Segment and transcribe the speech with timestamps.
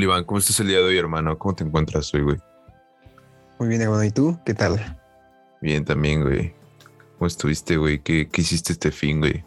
[0.00, 1.36] Hola Iván, ¿cómo estás el día de hoy, hermano?
[1.36, 2.38] ¿Cómo te encuentras hoy, güey?
[3.58, 4.02] Muy bien, hermano.
[4.02, 4.38] ¿Y tú?
[4.46, 4.98] ¿Qué tal?
[5.60, 6.54] Bien, también, güey.
[7.18, 7.98] ¿Cómo estuviste, güey?
[7.98, 9.44] ¿Qué, qué hiciste este fin, güey?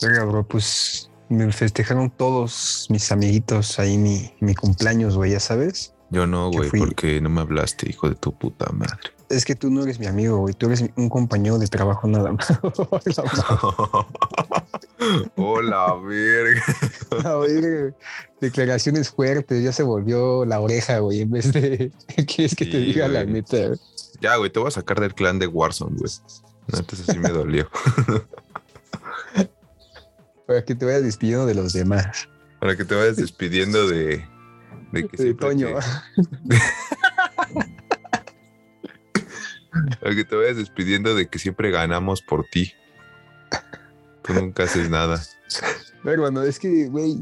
[0.00, 5.92] Venga, bro, pues me festejaron todos mis amiguitos ahí mi, mi cumpleaños, güey, ya sabes.
[6.08, 9.10] Yo no, güey, porque no me hablaste, hijo de tu puta madre.
[9.28, 10.54] Es que tú no eres mi amigo, güey.
[10.54, 12.48] Tú eres un compañero de trabajo nada más.
[15.36, 16.62] Hola, verga.
[17.24, 17.94] A ver,
[18.40, 19.62] declaraciones fuertes.
[19.62, 21.20] Ya se volvió la oreja, güey.
[21.22, 21.90] En vez de
[22.26, 23.56] quieres que te diga la neta.
[23.68, 23.78] güey?
[24.20, 26.10] Ya, güey, te voy a sacar del clan de Warzone, güey.
[26.68, 27.68] No, entonces sí me dolió.
[30.46, 32.28] Para que te vayas despidiendo de los demás.
[32.60, 34.26] Para que te vayas despidiendo de...
[34.92, 35.68] De, que De Toño.
[35.68, 36.56] te-
[40.00, 42.72] para que te vayas despidiendo de que siempre ganamos por ti.
[44.28, 45.20] Tú nunca haces nada.
[46.04, 47.16] Pero, hermano, es que, güey,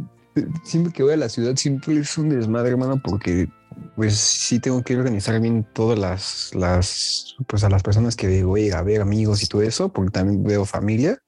[0.64, 3.48] siempre que voy a la ciudad siempre es un desmadre, hermano, porque
[3.94, 8.70] pues sí tengo que organizar bien todas las, las, pues a las personas que voy
[8.70, 11.18] a ver, amigos y todo eso, porque también veo familia.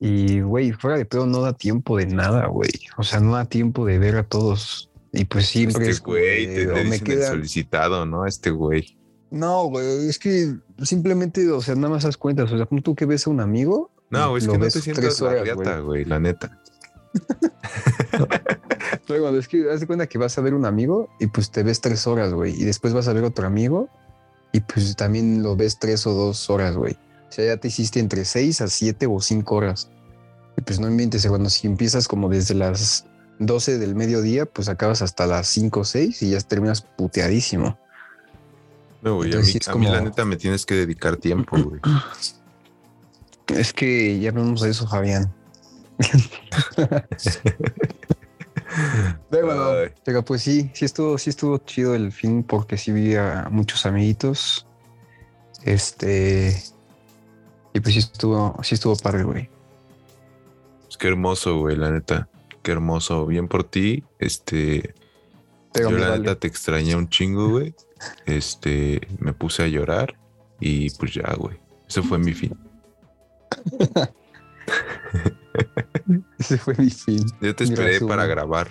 [0.00, 2.70] Y, güey, fuera de pedo no da tiempo de nada, güey.
[2.96, 4.90] O sea, no da tiempo de ver a todos.
[5.12, 8.24] Y pues siempre Este güey, te, te me queda- solicitado, ¿no?
[8.26, 8.96] Este güey.
[9.30, 12.50] No, güey, es que simplemente, o sea, nada más das cuentas.
[12.52, 13.90] O sea, tú que ves a un amigo.
[14.10, 16.58] No, güey, es que no te tres sientas la horas, riata, güey, la neta.
[19.06, 21.62] Cuando es que haz de cuenta que vas a ver un amigo y pues te
[21.62, 22.54] ves tres horas, güey.
[22.60, 23.88] Y después vas a ver otro amigo
[24.52, 26.94] y pues también lo ves tres o dos horas, güey.
[27.28, 29.90] O sea, ya te hiciste entre seis a siete o cinco horas.
[30.56, 33.06] Y pues no inventes, cuando si empiezas como desde las
[33.38, 37.78] 12 del mediodía, pues acabas hasta las 5 o 6 y ya terminas puteadísimo.
[39.00, 41.80] No, güey, a mí, sí a mí la neta me tienes que dedicar tiempo, güey.
[43.48, 45.32] Es que ya hablamos de eso, Fabián.
[49.30, 53.14] Pero, bueno, pero pues sí, sí estuvo, sí estuvo chido el fin porque sí vi
[53.14, 54.66] a muchos amiguitos.
[55.64, 56.62] Este.
[57.74, 59.48] Y pues sí estuvo, sí estuvo padre, güey.
[60.84, 62.28] Pues qué hermoso, güey, la neta.
[62.62, 63.26] Qué hermoso.
[63.26, 64.04] Bien por ti.
[64.18, 64.94] Este,
[65.72, 66.20] Pero yo la vale.
[66.20, 67.74] neta te extrañé un chingo, güey.
[68.26, 70.16] Este, me puse a llorar
[70.60, 71.58] y pues ya, güey.
[71.88, 72.67] Eso fue mi fin.
[76.38, 77.24] Ese fue mi fin.
[77.40, 78.16] Yo te esperé resumen.
[78.16, 78.68] para grabar.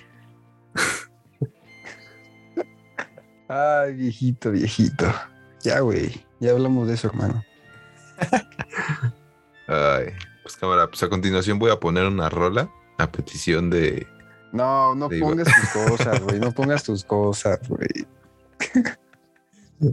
[3.48, 5.06] Ay, viejito, viejito.
[5.64, 6.26] Ya, güey.
[6.40, 7.44] Ya hablamos de eso, hermano.
[9.68, 14.08] Ay, pues cámara, pues a continuación voy a poner una rola a petición de.
[14.52, 16.40] No, no pongas tus cosas, güey.
[16.40, 18.08] No pongas tus cosas, güey.
[19.82, 19.92] Ay,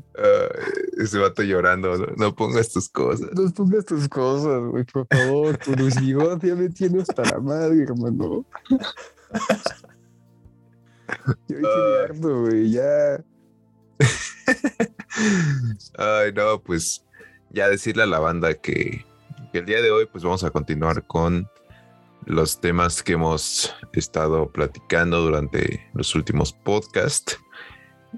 [0.98, 1.96] ese vato llorando.
[1.96, 3.30] No, No pongas tus cosas.
[3.34, 5.56] No pongas tus cosas, güey, por favor.
[5.58, 8.44] Tu lucidez ya me tiene hasta la madre, hermano.
[11.48, 12.04] Yo Ay.
[12.04, 13.22] harto, güey, ya.
[15.98, 17.04] Ay, no, pues
[17.50, 19.04] ya decirle a la banda que,
[19.52, 21.48] que el día de hoy pues vamos a continuar con
[22.26, 27.38] los temas que hemos estado platicando durante los últimos podcasts.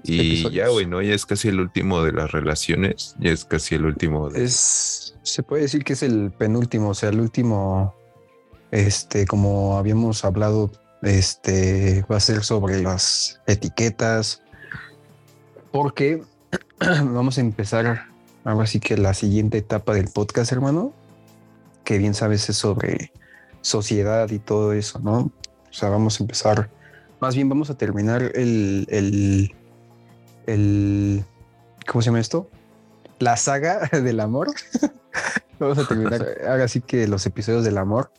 [0.03, 0.53] Y Episodios.
[0.53, 1.01] ya, güey, ¿no?
[1.01, 4.43] Ya es casi el último de las relaciones, ya es casi el último de...
[4.43, 7.95] Es, se puede decir que es el penúltimo, o sea, el último,
[8.71, 10.71] este, como habíamos hablado,
[11.01, 14.41] este, va a ser sobre las etiquetas,
[15.71, 16.23] porque
[16.79, 18.07] vamos a empezar
[18.43, 20.93] ahora sí que la siguiente etapa del podcast, hermano,
[21.83, 23.11] que bien sabes es sobre
[23.61, 25.31] sociedad y todo eso, ¿no?
[25.69, 26.69] O sea, vamos a empezar,
[27.19, 29.53] más bien vamos a terminar el, el,
[30.47, 31.23] el,
[31.85, 32.49] ¿cómo se llama esto?
[33.19, 34.49] La saga del amor.
[35.59, 38.11] vamos a terminar ahora sí que los episodios del amor,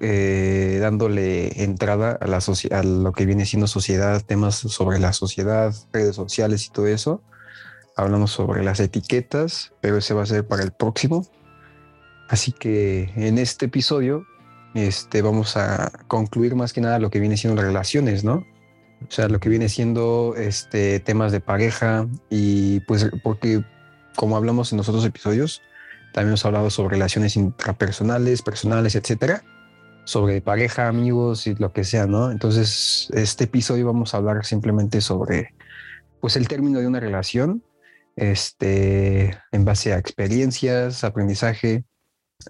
[0.00, 5.74] eh, dándole entrada a, la a lo que viene siendo sociedad, temas sobre la sociedad,
[5.92, 7.22] redes sociales y todo eso.
[7.96, 11.26] Hablamos sobre las etiquetas, pero ese va a ser para el próximo.
[12.28, 14.24] Así que en este episodio
[14.74, 18.44] este, vamos a concluir más que nada lo que viene siendo las relaciones, ¿no?
[19.08, 23.62] O sea, lo que viene siendo este, temas de pareja y pues porque
[24.16, 25.62] como hablamos en los otros episodios,
[26.12, 29.42] también hemos hablado sobre relaciones intrapersonales, personales, etcétera,
[30.04, 32.30] sobre pareja, amigos y lo que sea, ¿no?
[32.30, 35.54] Entonces, este episodio vamos a hablar simplemente sobre
[36.20, 37.64] pues el término de una relación,
[38.16, 41.84] este, en base a experiencias, aprendizaje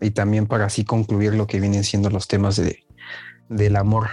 [0.00, 2.84] y también para así concluir lo que vienen siendo los temas de,
[3.48, 4.08] del amor.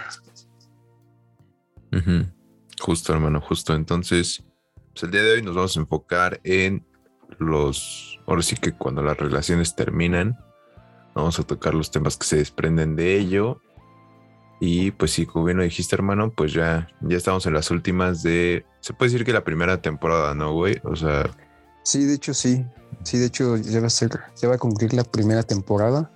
[2.80, 3.74] Justo, hermano, justo.
[3.76, 4.44] Entonces,
[4.94, 6.86] pues el día de hoy nos vamos a enfocar en
[7.40, 10.38] los, ahora sí que cuando las relaciones terminan,
[11.14, 13.62] vamos a tocar los temas que se desprenden de ello
[14.60, 18.22] Y pues sí, como bien lo dijiste, hermano, pues ya, ya estamos en las últimas
[18.22, 18.66] de.
[18.80, 20.80] Se puede decir que la primera temporada, ¿no, güey?
[20.84, 21.30] O sea.
[21.84, 22.64] Sí, de hecho, sí.
[23.04, 26.12] Sí, de hecho, ya va a ser, ya va a concluir la primera temporada.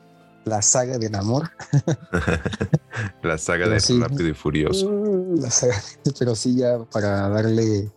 [0.45, 1.51] La saga del amor.
[3.23, 4.87] la saga de Rápido y Furioso.
[4.87, 5.81] Uh, la saga,
[6.17, 7.91] pero sí, ya para darle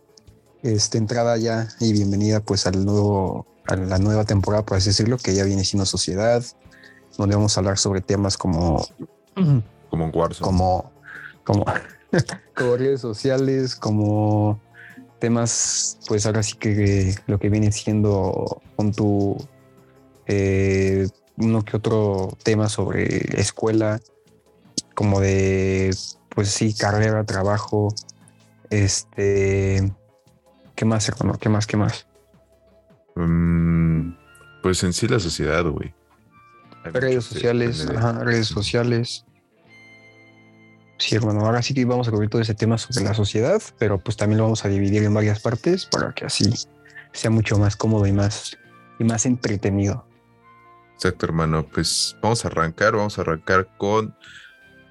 [0.63, 5.17] este, entrada ya y bienvenida pues al nuevo, a la nueva temporada, por así decirlo,
[5.17, 6.43] que ya viene siendo Sociedad,
[7.17, 8.83] donde vamos a hablar sobre temas como
[9.89, 10.43] como un cuarzo.
[10.43, 10.91] Como,
[11.43, 11.65] como,
[12.55, 14.59] como redes sociales, como
[15.19, 19.37] temas, pues ahora sí que lo que viene siendo con tu
[20.27, 21.07] eh,
[21.39, 23.99] uno que otro tema sobre escuela,
[24.93, 25.95] como de,
[26.29, 27.93] pues sí, carrera, trabajo,
[28.69, 29.91] este,
[30.75, 31.39] ¿qué más, hermano?
[31.39, 31.65] ¿Qué más?
[31.65, 32.07] ¿Qué más?
[33.15, 34.11] Mm,
[34.61, 35.93] pues en sí la sociedad, güey.
[36.83, 39.25] Redes sociales, redes sociales.
[40.97, 43.99] Sí, hermano, ahora sí que vamos a cubrir todo ese tema sobre la sociedad, pero
[43.99, 46.53] pues también lo vamos a dividir en varias partes para que así
[47.13, 48.57] sea mucho más cómodo y más,
[48.99, 50.08] y más entretenido.
[50.99, 51.65] Exacto, hermano.
[51.67, 54.15] Pues vamos a arrancar, vamos a arrancar con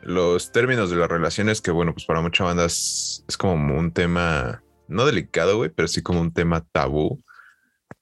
[0.03, 4.63] los términos de las relaciones, que bueno, pues para muchas bandas es como un tema,
[4.89, 7.23] no delicado, güey, pero sí como un tema tabú.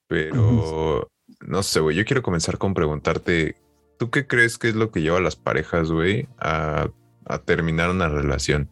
[0.06, 1.11] Pero
[1.41, 3.56] no sé, güey, yo quiero comenzar con preguntarte,
[3.99, 6.88] ¿tú qué crees que es lo que lleva a las parejas, güey, a
[7.26, 8.70] a terminar una relación.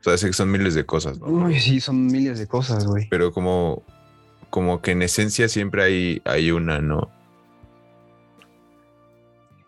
[0.00, 1.26] O sea, sé que son miles de cosas, ¿no?
[1.26, 3.08] Uy, sí, son miles de cosas, güey.
[3.08, 3.82] Pero como,
[4.50, 7.10] como que en esencia siempre hay, hay una, ¿no?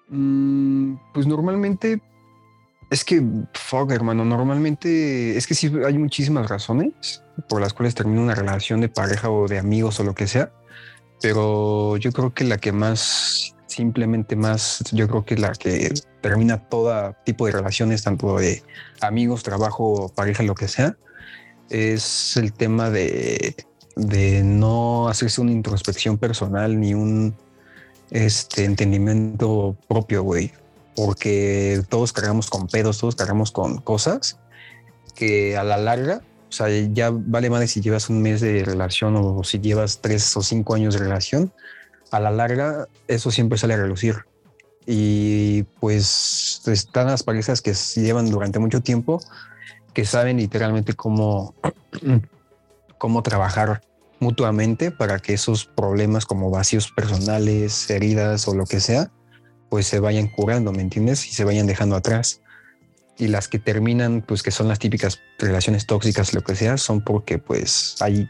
[0.08, 2.00] Mm, pues normalmente,
[2.90, 3.22] es que,
[3.54, 8.80] fuck, hermano, normalmente, es que sí hay muchísimas razones por las cuales termina una relación
[8.80, 10.52] de pareja o de amigos o lo que sea.
[11.20, 16.68] Pero yo creo que la que más simplemente más, yo creo que la que termina
[16.68, 18.62] todo tipo de relaciones, tanto de
[19.00, 20.96] amigos, trabajo, pareja, lo que sea,
[21.70, 23.56] es el tema de,
[23.96, 27.34] de no hacerse una introspección personal ni un
[28.10, 30.52] este, entendimiento propio, güey.
[30.96, 34.38] Porque todos cargamos con pedos, todos cargamos con cosas
[35.14, 39.16] que a la larga, o sea, ya vale más si llevas un mes de relación
[39.16, 41.52] o si llevas tres o cinco años de relación,
[42.10, 44.24] a la larga eso siempre sale a relucir.
[44.86, 49.20] Y pues están las parejas que llevan durante mucho tiempo,
[49.94, 51.54] que saben literalmente cómo,
[52.98, 53.82] cómo trabajar
[54.24, 59.12] mutuamente para que esos problemas como vacíos personales, heridas o lo que sea,
[59.68, 61.26] pues se vayan curando, ¿me entiendes?
[61.28, 62.40] Y se vayan dejando atrás.
[63.18, 67.04] Y las que terminan, pues que son las típicas relaciones tóxicas, lo que sea, son
[67.04, 68.28] porque pues ahí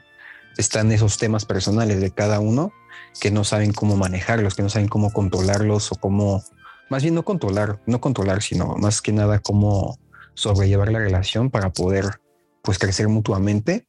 [0.59, 2.73] están esos temas personales de cada uno
[3.21, 6.43] que no saben cómo manejarlos, que no saben cómo controlarlos o cómo,
[6.91, 9.99] más bien no controlar, no controlar, sino más que nada cómo
[10.35, 12.21] sobrellevar la relación para poder
[12.63, 13.87] pues crecer mutuamente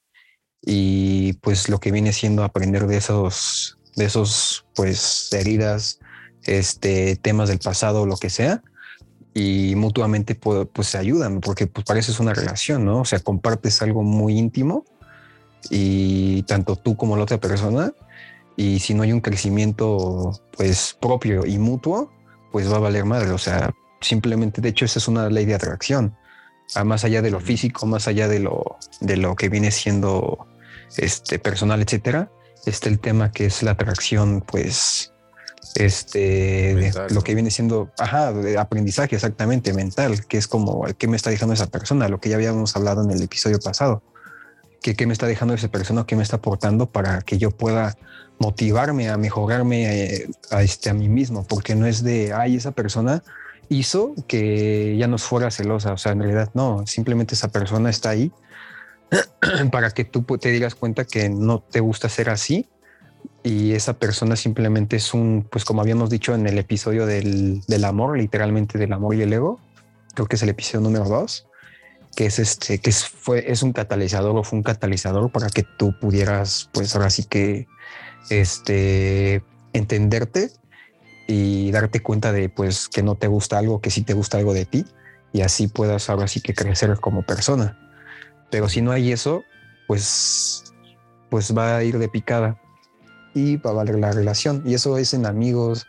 [0.66, 6.00] y pues lo que viene siendo aprender de esos, de esos pues heridas,
[6.44, 8.64] este, temas del pasado, lo que sea,
[9.34, 13.02] y mutuamente pues, se ayudan, porque pues parece es una relación, ¿no?
[13.02, 14.86] O sea, compartes algo muy íntimo
[15.70, 17.94] y tanto tú como la otra persona
[18.56, 22.12] y si no hay un crecimiento pues propio y mutuo,
[22.52, 23.32] pues va a valer madre.
[23.32, 26.16] O sea, simplemente, de hecho, esa es una ley de atracción.
[26.74, 30.48] A más allá de lo físico, más allá de lo, de lo que viene siendo
[30.98, 32.32] este personal, etcétera,
[32.66, 35.14] está el tema que es la atracción, pues,
[35.76, 41.18] este, lo que viene siendo, ajá, de aprendizaje exactamente mental, que es como que me
[41.18, 44.04] está dejando esa persona, lo que ya habíamos hablado en el episodio pasado,
[44.82, 47.98] que qué me está dejando esa persona, qué me está aportando para que yo pueda
[48.38, 52.72] motivarme a mejorarme eh, a, este, a mí mismo, porque no es de, ay, esa
[52.72, 53.24] persona
[53.70, 58.10] hizo que ya nos fuera celosa, o sea, en realidad no, simplemente esa persona está
[58.12, 58.32] ahí
[59.72, 62.68] para que tú te digas cuenta que no te gusta ser así
[63.44, 67.86] y esa persona simplemente es un, pues como habíamos dicho en el episodio del, del
[67.86, 69.60] amor, literalmente del amor y el ego,
[70.16, 71.48] creo que es el episodio número dos,
[72.16, 75.94] que es este, que fue, es un catalizador o fue un catalizador para que tú
[76.00, 77.68] pudieras, pues ahora sí que
[78.30, 79.44] este,
[79.74, 80.52] entenderte
[81.28, 84.54] y darte cuenta de pues que no te gusta algo, que sí te gusta algo
[84.54, 84.86] de ti
[85.34, 87.85] y así puedas ahora sí que crecer como persona.
[88.52, 89.44] Pero si no hay eso,
[89.88, 90.64] pues,
[91.30, 92.60] pues va a ir de picada
[93.34, 94.64] y va a valer la relación.
[94.66, 95.88] Y eso es en amigos,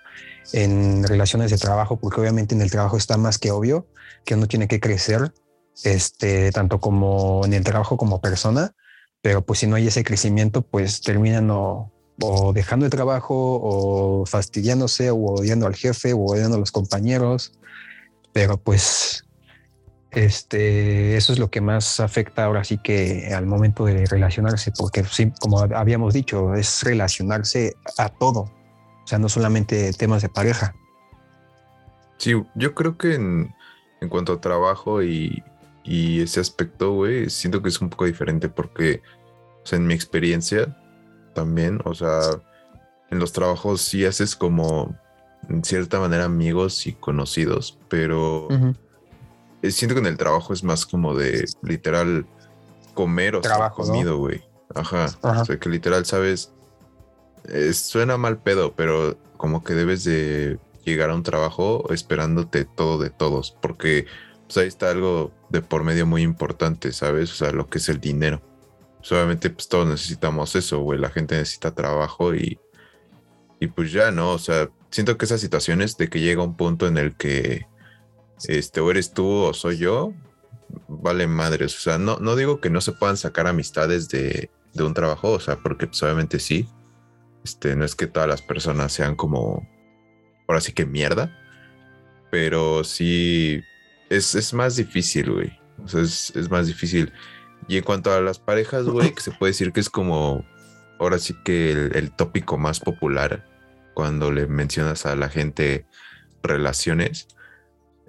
[0.53, 3.87] en relaciones de trabajo, porque obviamente en el trabajo está más que obvio
[4.25, 5.33] que uno tiene que crecer,
[5.85, 8.73] este, tanto como en el trabajo como persona,
[9.23, 14.27] pero pues si no hay ese crecimiento, pues termina no, o dejando el trabajo o
[14.27, 17.53] fastidiándose o odiando al jefe o odiando a los compañeros.
[18.33, 19.26] Pero pues
[20.17, 25.05] este, eso es lo que más afecta ahora sí que al momento de relacionarse, porque
[25.05, 30.75] sí, como habíamos dicho, es relacionarse a todo, o sea, no solamente temas de pareja.
[32.17, 33.55] Sí, yo creo que en,
[34.01, 35.45] en cuanto a trabajo y,
[35.85, 39.03] y ese aspecto, güey, siento que es un poco diferente porque,
[39.65, 40.79] o sea, en mi experiencia
[41.35, 42.21] también, o sea,
[43.11, 44.97] en los trabajos sí haces como,
[45.51, 48.49] en cierta manera, amigos y conocidos, pero
[49.71, 52.27] siento que en el trabajo es más como de literal
[52.95, 54.43] comer o trabajo, comido, güey.
[54.75, 55.07] Ajá.
[55.23, 56.53] O sea, que literal, sabes,
[57.73, 63.11] suena mal pedo, pero como que debes de llegar a un trabajo esperándote todo de
[63.11, 64.07] todos, porque
[64.47, 67.33] pues ahí está algo de por medio muy importante, ¿sabes?
[67.33, 68.41] O sea, lo que es el dinero.
[68.99, 70.99] Pues, obviamente, pues todos necesitamos eso, güey.
[70.99, 72.59] La gente necesita trabajo y,
[73.61, 74.33] y pues ya, ¿no?
[74.33, 77.67] O sea, siento que esas situaciones de que llega un punto en el que
[78.45, 80.13] este, o eres tú o soy yo,
[80.89, 81.77] vale madres.
[81.77, 85.33] O sea, no, no digo que no se puedan sacar amistades de, de un trabajo,
[85.33, 86.69] o sea, porque pues, obviamente sí.
[87.45, 89.69] Este, no es que todas las personas sean como,
[90.49, 91.37] ahora sí que mierda,
[92.31, 93.63] pero sí
[94.11, 95.59] es, más difícil, güey.
[95.83, 97.13] O sea, es, más difícil.
[97.69, 100.45] Y en cuanto a las parejas, güey, que se puede decir que es como,
[100.99, 103.45] ahora sí que el, tópico más popular
[103.95, 105.87] cuando le mencionas a la gente
[106.43, 107.29] relaciones,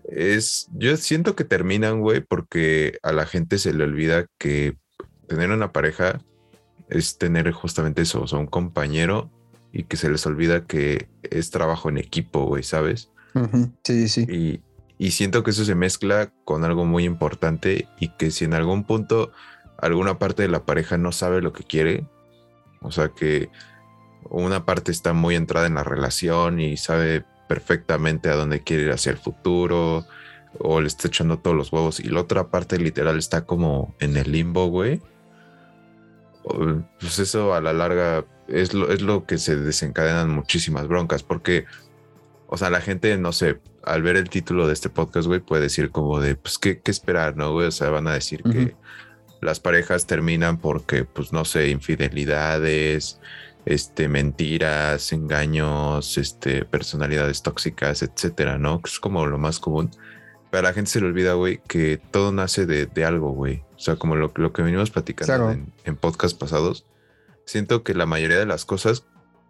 [0.08, 4.78] es, yo siento que terminan, güey, porque a la gente se le olvida que
[5.28, 6.22] tener una pareja
[6.90, 9.30] es tener justamente eso, o sea, un compañero
[9.74, 13.12] y que se les olvida que es trabajo en equipo, güey, ¿sabes?
[13.84, 14.26] Sí, sí.
[14.30, 14.62] Y,
[14.98, 18.86] y siento que eso se mezcla con algo muy importante y que si en algún
[18.86, 19.32] punto
[19.78, 22.08] alguna parte de la pareja no sabe lo que quiere,
[22.82, 23.50] o sea que
[24.30, 28.92] una parte está muy entrada en la relación y sabe perfectamente a dónde quiere ir
[28.92, 30.06] hacia el futuro
[30.60, 34.18] o le está echando todos los huevos y la otra parte literal está como en
[34.18, 35.02] el limbo, güey.
[37.00, 41.66] Pues eso a la larga es lo, es lo que se desencadenan muchísimas broncas porque,
[42.48, 45.64] o sea, la gente, no sé, al ver el título de este podcast, güey, puede
[45.64, 47.68] decir como de, pues, ¿qué, qué esperar, no, güey?
[47.68, 48.76] O sea, van a decir que
[49.42, 53.20] las parejas terminan porque, pues, no sé, infidelidades,
[53.68, 58.80] este, mentiras, engaños, este, personalidades tóxicas, etcétera, ¿no?
[58.86, 59.92] Es como lo más común.
[60.50, 63.66] Pero a la gente se le olvida, güey, que todo nace de, algo, güey.
[63.76, 66.86] O sea, como lo, lo que venimos platicando en, en podcasts pasados.
[67.44, 69.04] Siento que la mayoría de las cosas,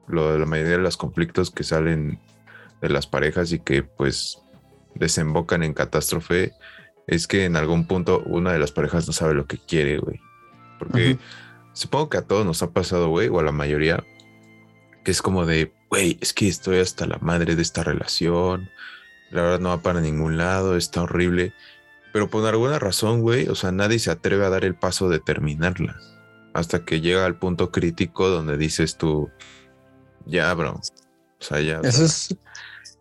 [0.08, 2.20] lo, la mayoría de los conflictos que salen
[2.82, 4.42] de las parejas y que pues
[4.96, 6.54] desembocan en catástrofe
[7.06, 10.20] es que en algún punto una de las parejas no sabe lo que quiere, güey.
[10.80, 11.20] Porque
[11.78, 14.04] supongo que a todos nos ha pasado, güey, o a la mayoría,
[15.04, 18.70] que es como de, güey, es que estoy hasta la madre de esta relación,
[19.30, 21.54] la verdad no va para ningún lado, está horrible.
[22.14, 25.20] Pero por alguna razón, güey, o sea, nadie se atreve a dar el paso de
[25.20, 26.00] terminarla.
[26.54, 29.30] Hasta que llega al punto crítico donde dices tú,
[30.26, 30.72] ya, bro.
[30.72, 31.80] O sea, ya.
[31.84, 32.36] Eso es,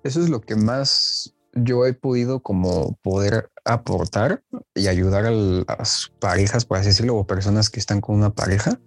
[0.04, 4.42] eso es lo que más yo he podido como poder aportar
[4.74, 8.78] y ayudar a las parejas, por así decirlo, o personas que están con una pareja,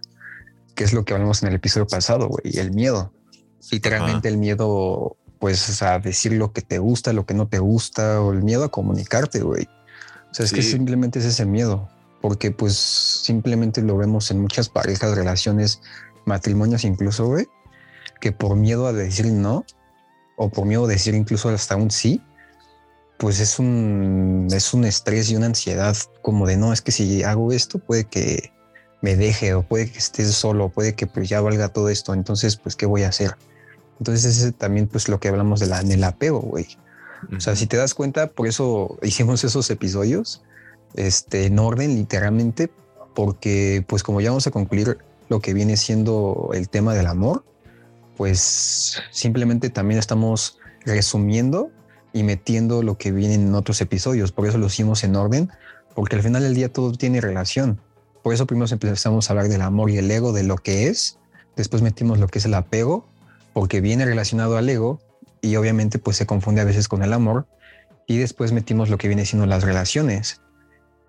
[0.75, 3.11] que es lo que hablamos en el episodio pasado, güey, el miedo.
[3.71, 8.21] Literalmente el miedo, pues, a decir lo que te gusta, lo que no te gusta,
[8.21, 9.67] o el miedo a comunicarte, güey.
[10.31, 11.89] O sea, es que simplemente es ese miedo,
[12.21, 15.81] porque pues simplemente lo vemos en muchas parejas, relaciones,
[16.25, 17.47] matrimonios incluso, güey,
[18.21, 19.65] que por miedo a decir no,
[20.37, 22.21] o por miedo a decir incluso hasta un sí,
[23.19, 27.21] pues es un, es un estrés y una ansiedad como de no, es que si
[27.21, 28.53] hago esto puede que
[29.01, 32.55] me deje o puede que esté solo, puede que pues ya valga todo esto, entonces
[32.55, 33.35] pues qué voy a hacer.
[33.99, 36.65] Entonces ese también pues lo que hablamos de la, del apego, güey.
[37.35, 40.41] O sea, si te das cuenta, por eso hicimos esos episodios
[40.93, 42.71] este, en orden literalmente,
[43.13, 44.97] porque pues como ya vamos a concluir
[45.27, 47.43] lo que viene siendo el tema del amor,
[48.15, 51.69] pues simplemente también estamos resumiendo
[52.13, 54.31] y metiendo lo que viene en otros episodios.
[54.31, 55.49] Por eso lo hicimos en orden,
[55.95, 57.79] porque al final del día todo tiene relación.
[58.23, 61.17] Por eso primero empezamos a hablar del amor y el ego, de lo que es.
[61.55, 63.07] Después metimos lo que es el apego,
[63.53, 64.99] porque viene relacionado al ego
[65.41, 67.47] y obviamente pues se confunde a veces con el amor.
[68.07, 70.41] Y después metimos lo que viene siendo las relaciones.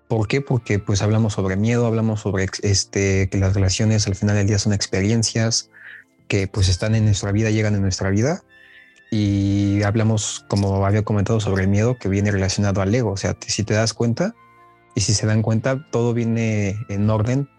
[0.07, 0.41] ¿Por qué?
[0.41, 4.59] Porque pues hablamos sobre miedo, hablamos sobre este, que las relaciones al final del día
[4.59, 5.69] son experiencias,
[6.27, 8.43] que pues están en nuestra vida, llegan en nuestra vida.
[9.13, 13.11] Y hablamos, como había comentado, sobre el miedo que viene relacionado al ego.
[13.11, 14.33] O sea, si te das cuenta
[14.95, 17.49] y si se dan cuenta, todo viene en orden,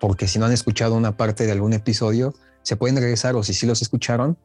[0.00, 3.52] porque si no han escuchado una parte de algún episodio, se pueden regresar o si
[3.52, 4.38] sí los escucharon,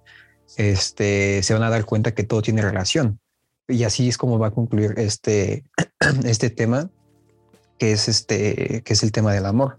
[0.56, 3.20] este, se van a dar cuenta que todo tiene relación.
[3.68, 5.64] Y así es como va a concluir este,
[6.26, 6.90] este tema
[7.78, 9.78] que es este, que es el tema del amor.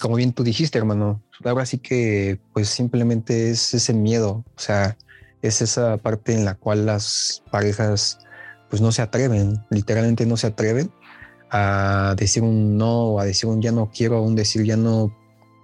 [0.00, 4.96] Como bien tú dijiste, hermano, ahora sí que pues simplemente es ese miedo, o sea,
[5.42, 8.18] es esa parte en la cual las parejas
[8.68, 10.92] pues no se atreven, literalmente no se atreven
[11.50, 15.14] a decir un no a decir un ya no quiero, a un decir ya no,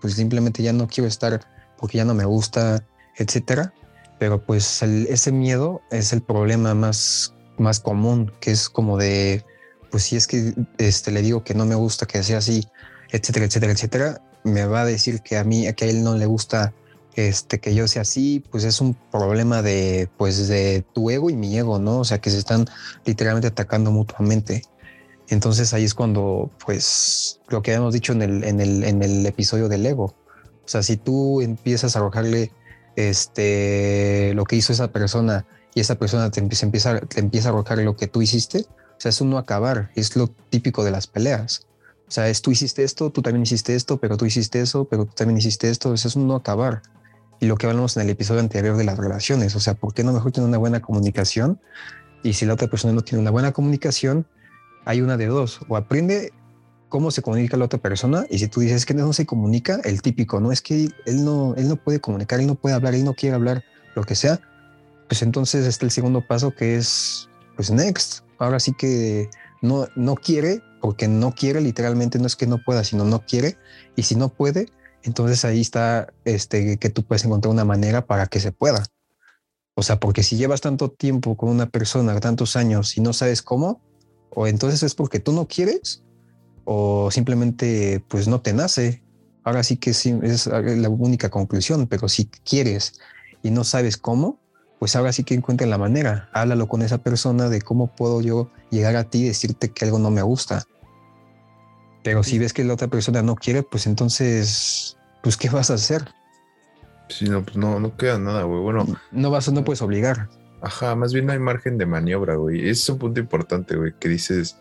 [0.00, 1.40] pues simplemente ya no quiero estar
[1.78, 2.85] porque ya no me gusta,
[3.16, 3.73] etcétera.
[4.18, 9.45] Pero pues ese miedo es el problema más, más común, que es como de,
[9.90, 12.66] pues si es que este, le digo que no me gusta que sea así,
[13.11, 16.25] etcétera, etcétera, etcétera, me va a decir que a mí, que a él no le
[16.25, 16.73] gusta
[17.16, 21.35] este, que yo sea así, pues es un problema de, pues de tu ego y
[21.35, 22.00] mi ego, ¿no?
[22.00, 22.66] O sea, que se están
[23.06, 24.62] literalmente atacando mutuamente.
[25.28, 29.25] Entonces ahí es cuando, pues, lo que habíamos dicho en el, en el, en el
[29.25, 30.14] episodio del ego.
[30.64, 32.52] O sea, si tú empiezas a arrojarle
[32.96, 37.52] este, lo que hizo esa persona y esa persona te empieza, empieza, te empieza a
[37.52, 40.90] arrojar lo que tú hiciste, o sea, es un no acabar, es lo típico de
[40.90, 41.66] las peleas.
[42.08, 45.06] O sea, es tú hiciste esto, tú también hiciste esto, pero tú hiciste eso, pero
[45.06, 46.82] tú también hiciste esto, o sea, es un no acabar.
[47.40, 50.04] Y lo que hablamos en el episodio anterior de las relaciones, o sea, ¿por qué
[50.04, 51.60] no mejor tener una buena comunicación?
[52.22, 54.26] Y si la otra persona no tiene una buena comunicación,
[54.84, 56.32] hay una de dos, o aprende
[56.88, 60.00] cómo se comunica la otra persona y si tú dices que no se comunica, el
[60.02, 63.04] típico, no es que él no, él no puede comunicar, él no puede hablar, él
[63.04, 63.64] no quiere hablar,
[63.94, 64.40] lo que sea,
[65.08, 68.24] pues entonces está el segundo paso que es, pues next.
[68.38, 69.28] Ahora sí que
[69.62, 73.56] no, no quiere, porque no quiere, literalmente no es que no pueda, sino no quiere,
[73.96, 74.68] y si no puede,
[75.06, 78.84] entonces ahí está este, que tú puedes encontrar una manera para que se pueda.
[79.75, 83.42] O sea, porque si llevas tanto tiempo con una persona, tantos años y no sabes
[83.42, 83.80] cómo,
[84.30, 86.02] o entonces es porque tú no quieres
[86.64, 89.02] o simplemente pues no te nace.
[89.45, 92.99] Ahora sí que sí, es la única conclusión, pero si quieres
[93.42, 94.40] y no sabes cómo,
[94.80, 96.28] pues ahora sí que encuentra la manera.
[96.32, 100.00] Háblalo con esa persona de cómo puedo yo llegar a ti y decirte que algo
[100.00, 100.64] no me gusta.
[102.02, 104.96] Pero si ves que la otra persona no quiere, pues entonces,
[105.26, 106.04] pues ¿qué vas a hacer?
[107.08, 108.60] Sí, no, pues no, no queda nada, güey.
[108.60, 110.28] Bueno, no vas, no puedes obligar.
[110.62, 112.60] Ajá, más bien no hay margen de maniobra, güey.
[112.60, 114.56] Ese es un punto importante, güey, que dices,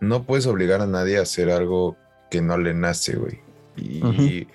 [0.00, 1.96] no puedes obligar a nadie a hacer algo
[2.28, 3.38] que no le nace, güey.
[3.76, 4.48] Y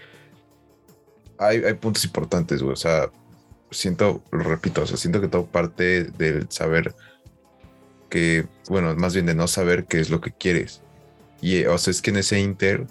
[1.37, 2.73] hay, hay, puntos importantes, güey.
[2.73, 3.09] O sea,
[3.71, 6.93] siento, lo repito, o sea, siento que todo parte del saber
[8.09, 10.81] que, bueno, más bien de no saber qué es lo que quieres.
[11.39, 12.87] Y, o sea, es que en ese inter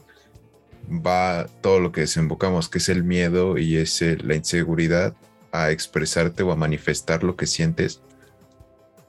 [0.90, 5.14] va todo lo que desembocamos, que es el miedo y es la inseguridad
[5.53, 8.03] a expresarte o a manifestar lo que sientes,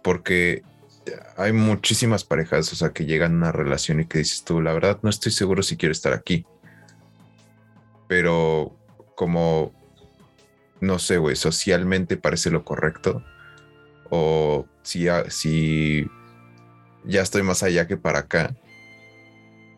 [0.01, 0.63] porque
[1.37, 4.73] hay muchísimas parejas, o sea, que llegan a una relación y que dices tú, la
[4.73, 6.45] verdad no estoy seguro si quiero estar aquí.
[8.07, 8.75] Pero
[9.15, 9.73] como,
[10.79, 13.23] no sé, güey, socialmente parece lo correcto.
[14.09, 16.07] O si, si
[17.03, 18.55] ya estoy más allá que para acá,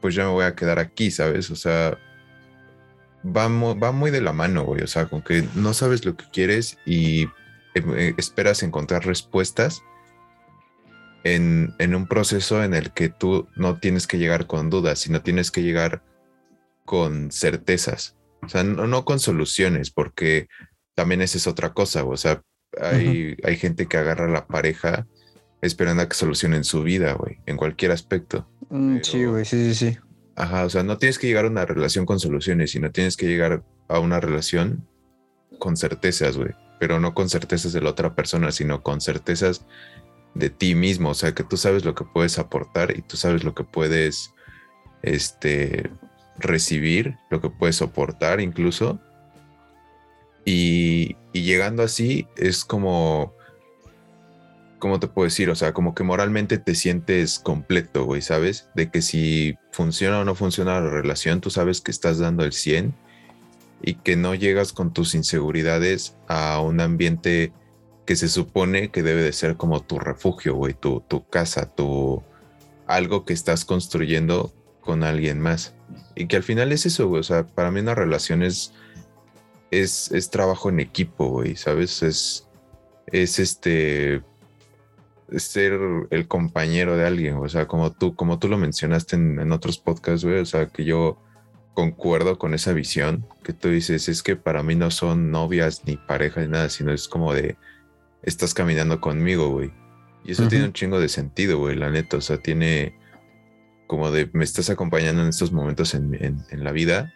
[0.01, 1.49] pues ya me voy a quedar aquí, ¿sabes?
[1.51, 1.97] O sea,
[3.25, 4.81] va, va muy de la mano, güey.
[4.81, 7.27] O sea, con que no sabes lo que quieres y
[7.75, 9.83] eh, esperas encontrar respuestas
[11.23, 15.51] en, un proceso en el que tú no tienes que llegar con dudas, sino tienes
[15.51, 16.03] que llegar
[16.85, 18.15] con certezas.
[18.41, 20.47] O sea, no, con soluciones, porque
[20.95, 22.05] también esa es otra cosa.
[22.05, 22.41] O sea,
[22.79, 25.07] hay, hay gente que agarra a la pareja
[25.61, 28.47] esperando a que solucionen su vida, güey, en cualquier aspecto.
[28.69, 29.97] Mm, sí, güey, sí, sí, sí.
[30.35, 33.27] Ajá, o sea, no tienes que llegar a una relación con soluciones, sino tienes que
[33.27, 34.87] llegar a una relación
[35.59, 36.51] con certezas, güey.
[36.79, 39.65] Pero no con certezas de la otra persona, sino con certezas
[40.35, 41.09] de ti mismo.
[41.09, 44.33] O sea, que tú sabes lo que puedes aportar y tú sabes lo que puedes
[45.01, 45.89] este,
[46.37, 48.97] recibir, lo que puedes soportar incluso.
[50.45, 53.35] Y, y llegando así es como
[54.79, 55.49] ¿cómo te puedo decir?
[55.49, 58.69] O sea, como que moralmente te sientes completo, güey, ¿sabes?
[58.75, 62.53] De que si funciona o no funciona la relación, tú sabes que estás dando el
[62.53, 62.95] 100
[63.81, 67.53] y que no llegas con tus inseguridades a un ambiente
[68.05, 72.23] que se supone que debe de ser como tu refugio, güey, tu, tu casa, tu
[72.87, 75.75] algo que estás construyendo con alguien más.
[76.15, 77.19] Y que al final es eso, güey.
[77.19, 78.73] O sea, para mí una relación es,
[79.69, 82.01] es, es trabajo en equipo, güey, ¿sabes?
[82.01, 82.47] Es,
[83.05, 84.23] es este
[85.37, 89.77] ser el compañero de alguien, o sea, como tú, como tú lo mencionaste en, otros
[89.77, 91.21] podcasts, güey, o sea, que yo
[91.73, 95.97] concuerdo con esa visión que tú dices, es que para mí no son novias ni
[95.97, 97.57] parejas ni nada, sino es como de,
[98.23, 99.71] estás caminando conmigo, güey.
[100.25, 102.97] Y eso tiene un chingo de sentido, güey, la neta, o sea, tiene
[103.87, 106.13] como de, me estás acompañando en estos momentos en,
[106.49, 107.13] en la vida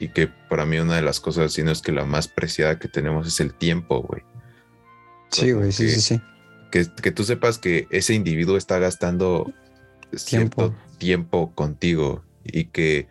[0.00, 2.78] y que para mí una de las cosas, si no es que la más preciada
[2.78, 4.22] que tenemos es el tiempo, güey.
[5.30, 6.20] Sí, güey, sí, sí, sí
[6.70, 9.52] que, tú sepas que ese individuo está gastando
[10.26, 10.74] tiempo.
[10.98, 13.08] tiempo contigo y que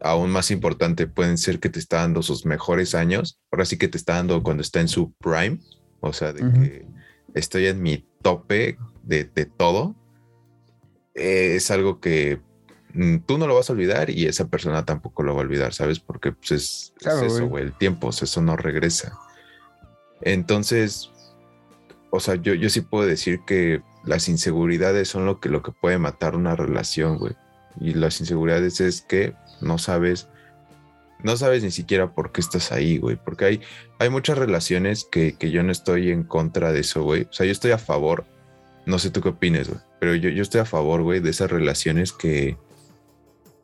[0.00, 3.88] aún más importante pueden ser que te está dando sus mejores años, ahora sí que
[3.88, 5.58] te está dando cuando está en su prime,
[6.00, 6.86] o sea, de que
[7.32, 9.24] estoy en mi tope de,
[9.56, 9.94] todo,
[11.14, 12.40] eh, es algo que
[12.92, 15.72] mm, tú no lo vas a olvidar y esa persona tampoco lo va a olvidar,
[15.72, 16.00] ¿sabes?
[16.00, 19.18] Porque pues, es, eso, güey, el tiempo, eso no regresa.
[20.20, 21.10] Entonces,
[22.14, 25.72] o sea, yo, yo sí puedo decir que las inseguridades son lo que, lo que
[25.72, 27.34] puede matar una relación, güey.
[27.80, 30.28] Y las inseguridades es que no sabes,
[31.24, 33.16] no sabes ni siquiera por qué estás ahí, güey.
[33.16, 33.60] Porque hay,
[33.98, 37.22] hay muchas relaciones que, yo no estoy en contra de eso, güey.
[37.22, 38.24] O sea, yo estoy a favor,
[38.86, 39.80] no sé tú qué opinas, güey.
[39.98, 42.56] Pero yo, yo estoy a favor, güey, de esas relaciones que,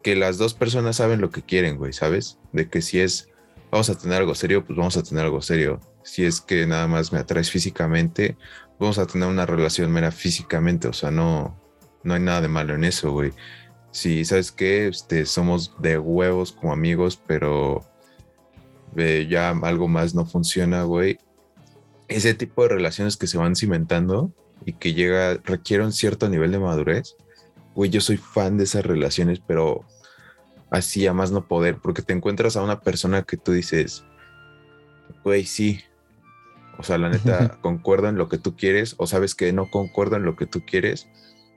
[0.03, 2.37] que las dos personas saben lo que quieren, güey, ¿sabes?
[2.51, 3.29] De que si es,
[3.71, 5.81] vamos a tener algo serio, pues vamos a tener algo serio.
[6.03, 8.37] Si es que nada más me atraes físicamente,
[8.79, 11.61] vamos a tener una relación mera físicamente, o sea, no,
[12.03, 13.33] no hay nada de malo en eso, güey.
[13.91, 14.89] Sí, ¿sabes qué?
[14.89, 17.83] Este, somos de huevos como amigos, pero
[18.97, 21.19] eh, ya algo más no funciona, güey.
[22.09, 24.33] Ese tipo de relaciones que se van cimentando
[24.65, 27.17] y que llega, requiere un cierto nivel de madurez.
[27.75, 29.85] Güey, yo soy fan de esas relaciones, pero
[30.71, 34.05] así a más no poder, porque te encuentras a una persona que tú dices,
[35.25, 35.81] güey, sí,
[36.81, 40.16] o sea, la neta, concuerdo en lo que tú quieres o sabes que no concuerdo
[40.16, 41.09] en lo que tú quieres,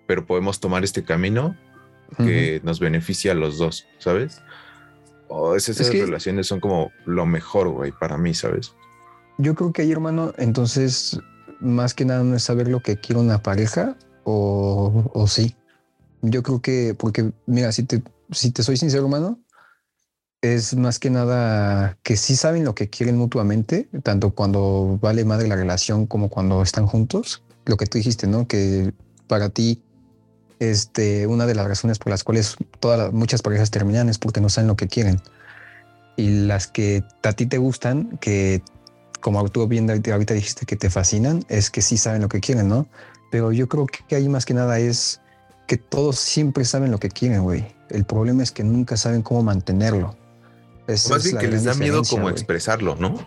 [0.05, 1.57] pero podemos tomar este camino
[2.17, 4.41] que nos beneficia a los dos, ¿sabes?
[5.29, 8.75] O esas relaciones son como lo mejor, güey, para mí, ¿sabes?
[9.39, 11.19] Yo creo que ahí, hermano, entonces,
[11.59, 15.55] más que nada no es saber lo que quiere una pareja o, o sí.
[16.21, 19.39] Yo creo que, porque, mira, si te, si te soy sincero, hermano,
[20.43, 25.47] es más que nada que sí saben lo que quieren mutuamente, tanto cuando vale madre
[25.47, 27.41] la relación como cuando están juntos.
[27.65, 28.45] Lo que tú dijiste, ¿no?
[28.45, 28.93] Que
[29.27, 29.82] para ti,
[30.60, 34.49] este, una de las razones por las cuales todas muchas parejas terminan es porque no
[34.49, 35.21] saben lo que quieren.
[36.17, 38.62] Y las que a ti te gustan, que
[39.21, 42.67] como tú bien ahorita dijiste que te fascinan, es que sí saben lo que quieren,
[42.67, 42.86] ¿no?
[43.32, 45.21] Pero yo creo que ahí más que nada es
[45.67, 47.65] que todos siempre saben lo que quieren, güey.
[47.89, 50.17] El problema es que nunca saben cómo mantenerlo
[50.87, 53.25] más bien que les da miedo como expresarlo, ¿no?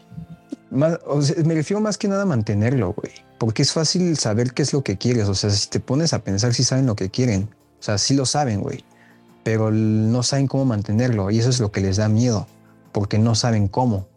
[0.71, 3.13] me refiero más que nada a mantenerlo, güey.
[3.39, 5.29] Porque es fácil saber qué es lo que quieres.
[5.29, 7.49] O sea, si te pones a pensar si saben lo que quieren.
[7.79, 8.85] O sea, sí lo saben, güey.
[9.45, 11.31] Pero no saben cómo mantenerlo.
[11.31, 12.47] Y eso es lo que les da miedo.
[12.93, 14.09] Porque no saben cómo.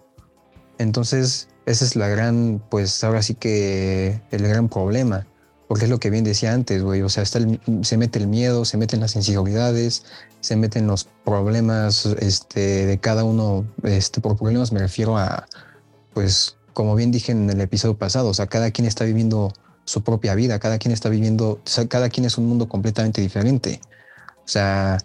[0.77, 5.27] Entonces, esa es la gran, pues ahora sí que el gran problema.
[5.67, 7.01] Porque es lo que bien decía antes, güey.
[7.01, 7.39] O sea, está
[7.83, 10.03] se mete el miedo, se meten las inseguridades,
[10.41, 13.65] se meten los problemas este, de cada uno.
[13.83, 15.47] Este, por problemas me refiero a,
[16.13, 19.53] pues, como bien dije en el episodio pasado, o sea, cada quien está viviendo
[19.85, 23.81] su propia vida, cada quien está viviendo, cada quien es un mundo completamente diferente.
[24.37, 24.97] O sea,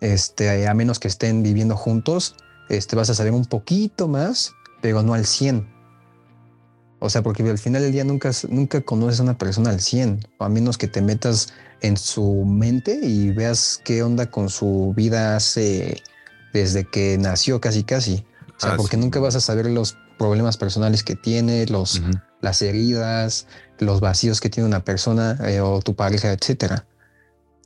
[0.00, 2.36] este, a menos que estén viviendo juntos,
[2.68, 5.81] este, vas a saber un poquito más, pero no al 100.
[7.04, 10.24] O sea, porque al final del día nunca, nunca conoces a una persona al 100,
[10.38, 15.34] a menos que te metas en su mente y veas qué onda con su vida
[15.34, 16.00] hace
[16.52, 18.24] desde que nació casi casi.
[18.56, 22.00] O sea, ah, porque nunca vas a saber los problemas personales que tiene, los,
[22.40, 23.48] las heridas,
[23.80, 26.86] los vacíos que tiene una persona eh, o tu pareja, etcétera.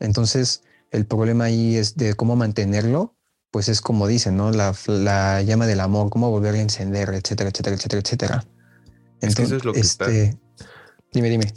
[0.01, 3.15] Entonces, el problema ahí es de cómo mantenerlo,
[3.51, 4.51] pues es como dicen, ¿no?
[4.51, 8.45] La, la llama del amor, cómo volver a encender, etcétera, etcétera, etcétera, etcétera.
[9.21, 10.39] Entonces, eso es lo que este, está.
[11.13, 11.53] Dime, dime.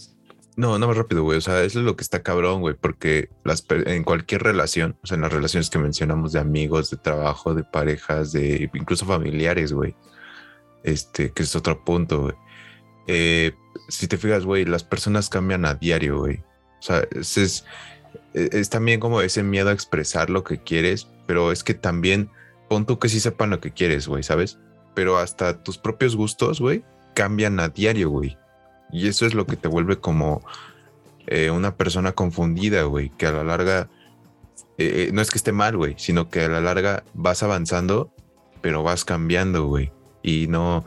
[0.60, 1.38] No, no más rápido, güey.
[1.38, 5.08] O sea, eso es lo que está cabrón, güey, porque las, en cualquier relación, o
[5.08, 9.72] sea, en las relaciones que mencionamos de amigos, de trabajo, de parejas, de incluso familiares,
[9.72, 9.95] güey,
[10.84, 12.36] este, que es otro punto, güey.
[13.08, 13.54] Eh,
[13.88, 16.43] si te fijas, güey, las personas cambian a diario, güey.
[16.80, 17.65] O sea, es, es,
[18.34, 22.30] es, también como ese miedo a expresar lo que quieres, pero es que también
[22.67, 24.60] pon tú que sí sepan lo que quieres, güey, ¿sabes?
[24.93, 26.84] Pero hasta tus propios gustos, güey,
[27.20, 28.38] cambian a diario, güey.
[28.94, 30.42] Y eso es lo que te vuelve como
[31.28, 33.90] eh, una persona confundida, güey, que a la larga,
[34.78, 38.10] eh, eh, no es que esté mal, güey, sino que a la larga vas avanzando,
[38.62, 39.92] pero vas cambiando, güey.
[40.24, 40.86] Y no,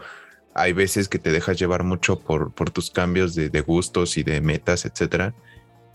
[0.54, 4.40] hay veces que te dejas llevar mucho por, por tus cambios de, gustos y de
[4.40, 5.34] metas, etcétera,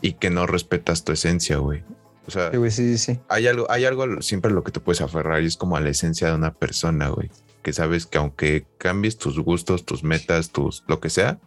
[0.03, 1.83] y que no respetas tu esencia, güey.
[2.27, 5.45] O sea, sí, sí, Hay algo, hay algo siempre lo que te puedes aferrar y
[5.45, 7.31] es como a la esencia de una persona, güey.
[7.63, 11.39] Que sabes que aunque cambies tus gustos, tus metas, tus lo que sea,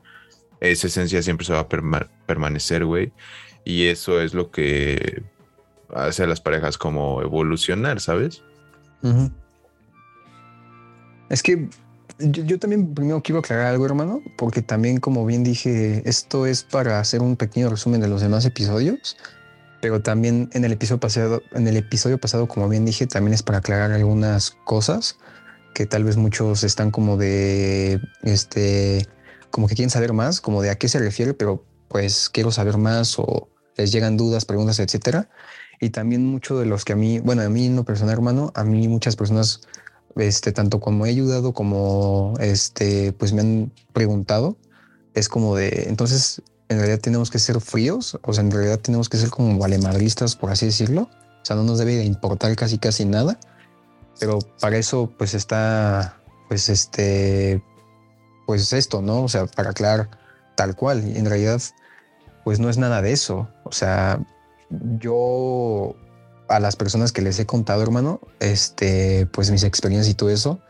[0.60, 3.12] esa esencia siempre se va a permanecer, güey.
[3.64, 5.22] Y eso es lo que
[5.94, 8.42] hace a las parejas como evolucionar, ¿sabes?
[11.28, 11.68] Es que
[12.18, 17.00] yo, también primero quiero aclarar algo, hermano, porque también, como bien dije, esto es para
[17.00, 19.16] hacer un pequeño resumen de los demás episodios.
[19.80, 23.42] Pero también en el episodio pasado, en el episodio pasado, como bien dije, también es
[23.42, 25.18] para aclarar algunas cosas
[25.74, 29.06] que tal vez muchos están como de este,
[29.50, 32.76] como que quieren saber más, como de a qué se refiere, pero pues quiero saber
[32.76, 35.28] más o les llegan dudas, preguntas, etcétera.
[35.80, 38.64] Y también mucho de los que a mí, bueno, a mí no personal, hermano, a
[38.64, 39.62] mí muchas personas,
[40.16, 44.58] este, tanto como he ayudado como este, pues me han preguntado,
[45.14, 49.10] es como de, entonces, en realidad tenemos que ser fríos, o sea, en realidad tenemos
[49.10, 51.02] que ser como valemadristas, por así decirlo.
[51.02, 53.38] O sea, no nos debe de importar casi casi nada
[54.20, 57.64] pero para eso pues está pues este
[58.46, 59.22] pues esto, ¿no?
[59.22, 60.10] O sea, para aclarar
[60.56, 61.60] tal cual, y en realidad
[62.44, 64.20] pues no es nada de eso, o sea,
[64.98, 65.96] yo
[66.48, 70.60] a las personas que les he contado, hermano, este pues mis experiencias y todo eso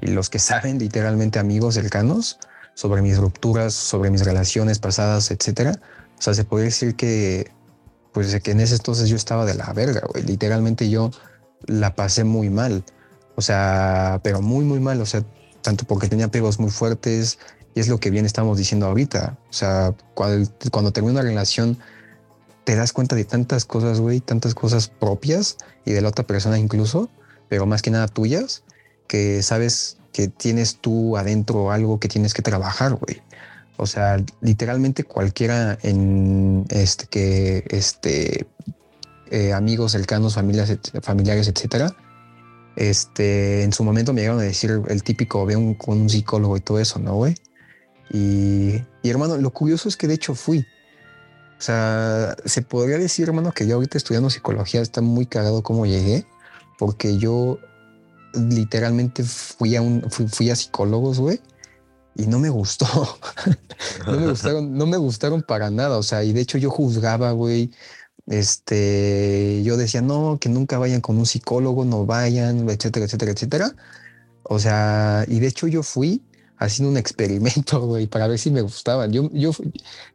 [0.00, 2.38] y los que saben literalmente amigos cercanos
[2.74, 5.74] sobre mis rupturas, sobre mis relaciones pasadas, etcétera,
[6.18, 7.50] o sea, se puede decir que
[8.12, 11.10] pues que en ese entonces yo estaba de la verga, güey, literalmente yo
[11.66, 12.84] la pasé muy mal.
[13.36, 15.00] O sea, pero muy, muy mal.
[15.00, 15.24] O sea,
[15.62, 17.38] tanto porque tenía pegos muy fuertes
[17.74, 19.38] y es lo que bien estamos diciendo ahorita.
[19.50, 21.78] O sea, cuando, cuando termina una relación,
[22.64, 26.58] te das cuenta de tantas cosas, güey, tantas cosas propias y de la otra persona
[26.58, 27.08] incluso,
[27.48, 28.62] pero más que nada tuyas,
[29.08, 33.22] que sabes que tienes tú adentro algo que tienes que trabajar, güey.
[33.76, 38.46] O sea, literalmente cualquiera en este que este
[39.30, 41.96] eh, amigos cercanos, familias, familiares, etcétera,
[42.76, 46.56] este, en su momento me llegaron a decir el típico, ve un, con un psicólogo
[46.56, 47.34] y todo eso, ¿no, güey?
[48.10, 50.66] Y, y, hermano, lo curioso es que de hecho fui.
[51.58, 55.86] O sea, se podría decir, hermano, que yo ahorita estudiando psicología está muy cagado cómo
[55.86, 56.26] llegué,
[56.78, 57.58] porque yo
[58.34, 61.40] literalmente fui a un, fui, a psicólogos, güey,
[62.16, 62.86] y no me gustó.
[64.06, 65.98] no me gustaron, no me gustaron para nada.
[65.98, 67.70] O sea, y de hecho yo juzgaba, güey,
[68.26, 73.76] este, yo decía, no, que nunca vayan con un psicólogo, no vayan, etcétera, etcétera, etcétera.
[74.44, 76.22] O sea, y de hecho yo fui
[76.58, 79.12] haciendo un experimento, güey, para ver si me gustaban.
[79.12, 79.52] Yo, yo,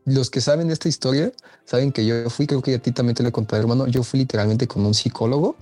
[0.05, 1.31] los que saben esta historia,
[1.65, 4.03] saben que yo fui, creo que a ti también te lo he contado, hermano, yo
[4.03, 5.57] fui literalmente con un psicólogo,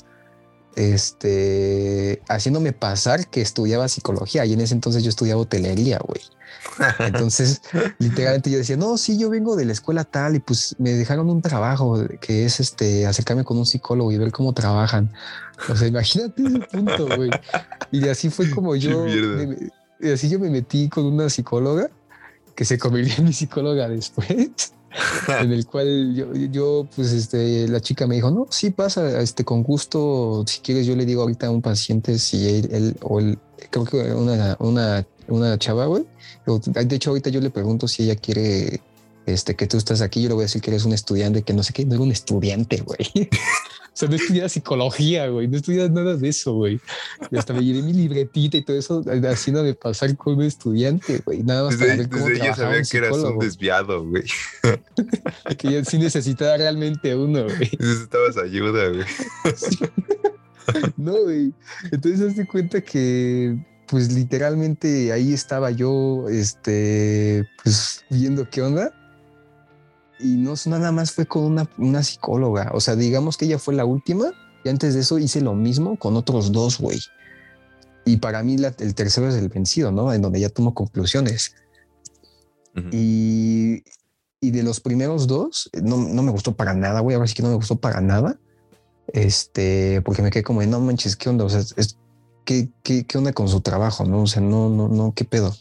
[0.76, 6.22] este, haciéndome pasar que estudiaba psicología y en ese entonces yo estudiaba hotelería, güey.
[7.00, 7.62] Entonces,
[8.00, 11.30] literalmente yo decía, no, sí, yo vengo de la escuela tal y pues me dejaron
[11.30, 15.12] un trabajo que es este acercarme con un psicólogo y ver cómo trabajan.
[15.70, 17.30] O sea, imagínate ese punto, güey.
[17.92, 21.90] Y así fue como yo, y así yo me metí con una psicóloga
[22.56, 24.74] que se convirtió en mi psicóloga después.
[25.42, 29.44] en el cual yo, yo, pues, este, la chica me dijo, no, sí pasa, este,
[29.44, 33.20] con gusto, si quieres, yo le digo ahorita a un paciente si él, él o
[33.20, 33.38] él,
[33.70, 36.06] creo que una, una una chava, güey.
[36.46, 38.82] De hecho, ahorita yo le pregunto si ella quiere
[39.26, 40.22] este, que tú estás aquí.
[40.22, 42.04] Yo le voy a decir que eres un estudiante, que no sé qué, no era
[42.04, 43.00] un estudiante, güey.
[43.30, 46.80] o sea, no estudias psicología, güey, no estudias nada de eso, güey.
[47.32, 51.22] Y hasta me llevé mi libretita y todo eso, haciendo de pasar con un estudiante,
[51.26, 51.44] güey.
[51.44, 54.24] Nada más desde, para ver cómo desde sabía que eras un desviado, güey.
[55.58, 57.72] que yo sí necesitaba realmente uno, güey.
[57.80, 59.06] Necesitabas ayuda, güey.
[60.98, 61.54] no, güey.
[61.92, 63.58] Entonces, hazte cuenta que
[63.88, 68.94] pues literalmente ahí estaba yo, este, pues viendo qué onda.
[70.20, 72.72] Y no nada más fue con una, una psicóloga.
[72.74, 74.32] O sea, digamos que ella fue la última.
[74.64, 77.00] Y antes de eso hice lo mismo con otros dos, güey.
[78.06, 80.14] Y para mí el tercero es el vencido, ¿no?
[80.14, 81.56] En donde ya tomo conclusiones.
[82.92, 83.84] y,
[84.42, 87.16] y, de los primeros dos, no, no me gustó para nada, güey.
[87.16, 88.40] Ahora sí que no me gustó para nada.
[89.08, 91.46] Este, porque me quedé como, no manches, ¿qué onda?
[91.46, 91.98] O sea, es,
[92.44, 94.06] ¿qué, qué, qué onda con su trabajo?
[94.06, 95.56] No, o sea, no, no, no, qué pedo.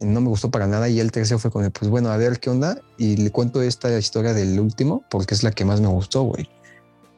[0.00, 0.88] No me gustó para nada.
[0.88, 2.80] Y el tercero fue con pues bueno, a ver qué onda.
[2.98, 6.48] Y le cuento esta historia del último porque es la que más me gustó, güey.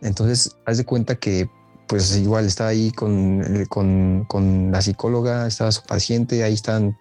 [0.01, 1.51] Entonces, haz de cuenta que,
[1.89, 6.97] pues igual estaba ahí con, con, con la psicóloga, estaba su paciente, ahí están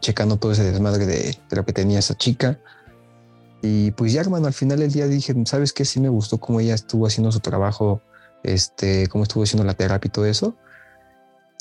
[0.00, 2.58] checando todo ese desmadre de, de, lo que tenía esa chica.
[3.62, 5.84] Y pues ya, hermano, al final del día dije, ¿sabes qué?
[5.84, 8.00] Sí me gustó cómo ella estuvo haciendo su trabajo,
[8.42, 10.56] este, cómo estuvo haciendo la terapia y todo eso.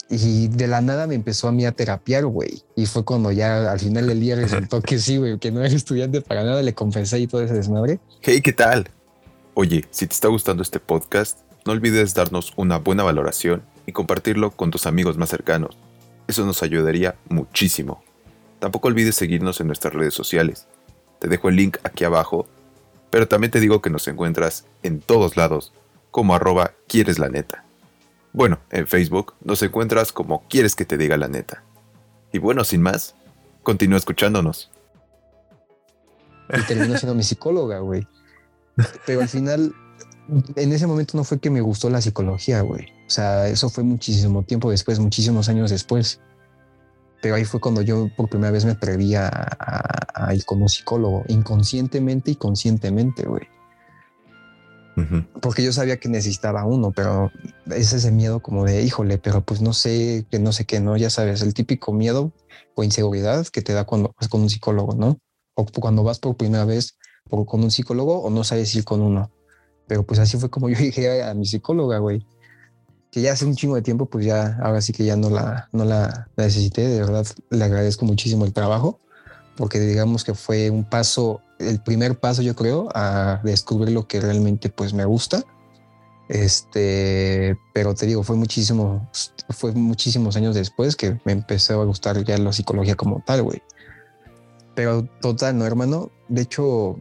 [0.09, 2.63] Y de la nada me empezó a mí a terapiar, güey.
[2.75, 5.73] Y fue cuando ya al final del día resultó que sí, güey, que no era
[5.73, 7.99] estudiante para nada, le confesé y todo ese desmadre.
[8.21, 8.89] Hey, ¿qué tal?
[9.53, 14.51] Oye, si te está gustando este podcast, no olvides darnos una buena valoración y compartirlo
[14.51, 15.77] con tus amigos más cercanos.
[16.27, 18.03] Eso nos ayudaría muchísimo.
[18.59, 20.65] Tampoco olvides seguirnos en nuestras redes sociales.
[21.19, 22.47] Te dejo el link aquí abajo,
[23.11, 25.71] pero también te digo que nos encuentras en todos lados
[26.09, 27.63] como arroba quieres la neta.
[28.33, 31.63] Bueno, en Facebook nos encuentras como quieres que te diga la neta.
[32.31, 33.15] Y bueno, sin más,
[33.63, 34.71] continúa escuchándonos.
[36.53, 38.07] Y terminó siendo mi psicóloga, güey.
[39.05, 39.73] Pero al final,
[40.55, 42.87] en ese momento no fue que me gustó la psicología, güey.
[43.07, 46.21] O sea, eso fue muchísimo tiempo después, muchísimos años después.
[47.21, 49.29] Pero ahí fue cuando yo por primera vez me atreví a,
[50.33, 53.47] ir con un psicólogo, inconscientemente y conscientemente, güey.
[55.41, 57.31] Porque yo sabía que necesitaba uno, pero
[57.67, 60.97] es ese miedo como de, híjole, pero pues no sé, que no sé qué, ¿no?
[60.97, 62.33] Ya sabes, el típico miedo
[62.75, 65.19] o inseguridad que te da cuando vas con un psicólogo, ¿no?
[65.55, 66.97] O cuando vas por primera vez
[67.29, 69.31] con un psicólogo o no sabes ir con uno.
[69.87, 72.25] Pero pues así fue como yo dije a mi psicóloga, güey
[73.11, 75.69] que ya hace un chingo de tiempo, pues ya, ahora sí que ya no la,
[75.71, 76.87] no la necesité.
[76.87, 78.99] De verdad, le agradezco muchísimo el trabajo,
[79.59, 84.21] porque digamos que fue un paso, el primer paso, yo creo, a descubrir lo que
[84.21, 85.43] realmente pues me gusta.
[86.29, 89.11] Este, pero te digo, fue muchísimo,
[89.49, 93.61] fue muchísimos años después que me empezó a gustar ya la psicología como tal, güey.
[94.75, 96.09] Pero total, no, hermano.
[96.29, 96.97] De hecho,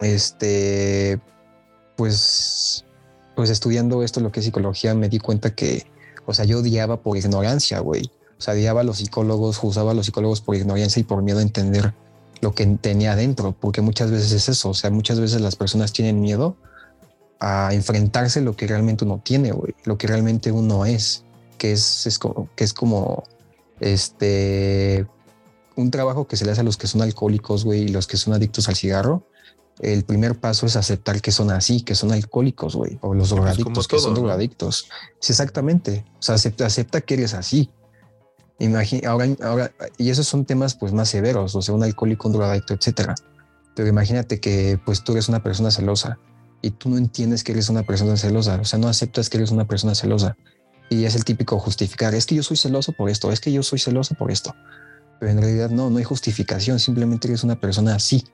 [0.00, 1.20] este,
[1.96, 2.84] pues
[3.36, 5.86] pues estudiando esto, lo que es psicología, me di cuenta que,
[6.26, 8.10] o sea, yo odiaba por ignorancia, güey.
[8.40, 11.40] O sea, odiaba a los psicólogos, juzgaba a los psicólogos por ignorancia y por miedo
[11.40, 11.92] a entender
[12.40, 15.92] lo que tenía adentro, porque muchas veces es eso, o sea, muchas veces las personas
[15.92, 16.56] tienen miedo
[17.38, 21.22] a enfrentarse lo que realmente uno tiene, güey, lo que realmente uno es,
[21.58, 23.24] que es, es como, que es como,
[23.78, 25.06] este,
[25.76, 28.16] un trabajo que se le hace a los que son alcohólicos, güey, y los que
[28.16, 29.26] son adictos al cigarro,
[29.80, 33.36] el primer paso es aceptar que son así, que son alcohólicos, güey, o los pues,
[33.38, 34.88] drogadictos, que son drogadictos.
[35.18, 36.04] Sí, exactamente.
[36.18, 37.70] O sea, acepta, acepta que eres así.
[38.60, 42.34] Imagina, ahora, ahora, y esos son temas pues más severos, o sea, un alcohólico, un
[42.34, 43.14] drogadicto, etcétera.
[43.74, 46.18] Pero imagínate que pues tú eres una persona celosa
[46.62, 49.50] y tú no entiendes que eres una persona celosa, o sea, no aceptas que eres
[49.50, 50.36] una persona celosa.
[50.90, 53.62] Y es el típico justificar, es que yo soy celoso por esto, es que yo
[53.62, 54.54] soy celoso por esto.
[55.18, 58.24] Pero en realidad no, no hay justificación, simplemente eres una persona así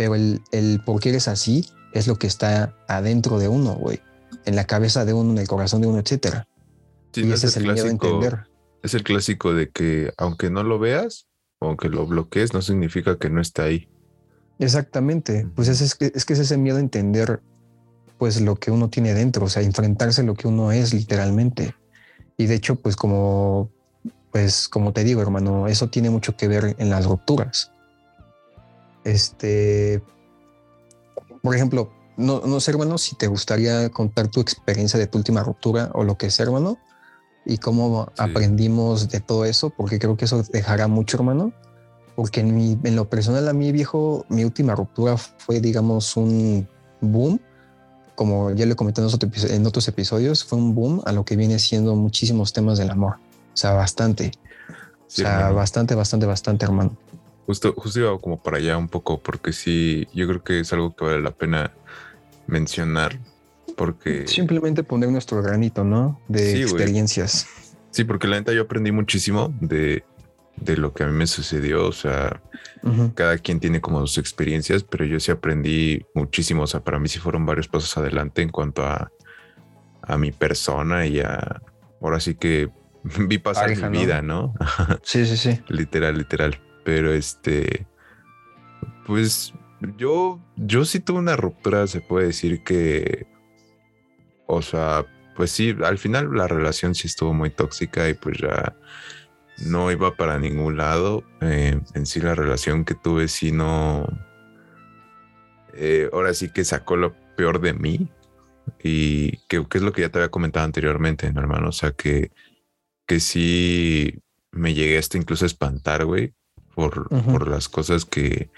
[0.00, 4.00] pero el, el por qué eres así es lo que está adentro de uno, güey,
[4.46, 6.48] en la cabeza de uno, en el corazón de uno, etcétera.
[7.14, 8.46] y ese es el, clásico, entender.
[8.82, 11.26] Es el clásico de que aunque no lo veas,
[11.60, 13.88] aunque lo bloquees, no significa que no está ahí.
[14.58, 15.46] Exactamente.
[15.54, 17.40] Pues es, es, que, es que es ese miedo a entender
[18.18, 21.74] pues lo que uno tiene dentro, o sea, enfrentarse a lo que uno es literalmente.
[22.36, 23.70] Y de hecho, pues como,
[24.30, 27.72] pues como te digo, hermano, eso tiene mucho que ver en las rupturas.
[29.04, 30.02] Este,
[31.42, 35.42] por ejemplo, no, no sé, hermano, si te gustaría contar tu experiencia de tu última
[35.42, 36.78] ruptura o lo que es, hermano,
[37.50, 41.52] y cómo aprendimos de todo eso, porque creo que eso dejará mucho, hermano.
[42.14, 46.68] Porque en, mi, en lo personal, a mí, viejo, mi última ruptura fue, digamos, un
[47.00, 47.40] boom.
[48.14, 51.96] Como ya le comenté en otros episodios, fue un boom a lo que viene siendo
[51.96, 53.14] muchísimos temas del amor.
[53.52, 54.30] O sea, bastante.
[54.68, 54.74] o
[55.08, 56.96] sea, bastante, bastante, bastante, hermano.
[57.46, 60.94] Justo, justo iba como para allá un poco, porque sí, yo creo que es algo
[60.94, 61.72] que vale la pena
[62.46, 63.18] mencionar,
[63.80, 64.26] porque...
[64.28, 66.20] Simplemente poner nuestro granito, ¿no?
[66.28, 67.46] De experiencias.
[67.90, 70.04] Sí, porque la neta yo aprendí muchísimo de,
[70.56, 72.42] de lo que a mí me sucedió, o sea,
[73.14, 77.08] cada quien tiene como sus experiencias, pero yo sí aprendí muchísimo, o sea, para mí
[77.08, 79.10] sí fueron varios pasos adelante en cuanto a,
[80.02, 81.62] a mi persona y a,
[82.02, 82.68] ahora sí que
[83.28, 84.52] vi pasar mi vida, ¿no?
[85.02, 85.58] Sí, sí, sí.
[85.68, 86.60] literal, literal.
[86.84, 87.86] Pero este,
[89.06, 89.54] pues
[89.96, 93.26] yo, yo sí tuve una ruptura, se puede decir que,
[94.50, 98.74] o sea, pues sí, al final la relación sí estuvo muy tóxica y pues ya
[99.64, 101.22] no iba para ningún lado.
[101.40, 104.06] Eh, en sí la relación que tuve sí no,
[105.74, 108.08] eh, ahora sí que sacó lo peor de mí
[108.82, 112.32] y que, es lo que ya te había comentado anteriormente, hermano, o sea que,
[113.06, 114.20] que sí
[114.50, 116.34] me llegué hasta incluso a espantar, güey,
[116.74, 118.50] por, las cosas que,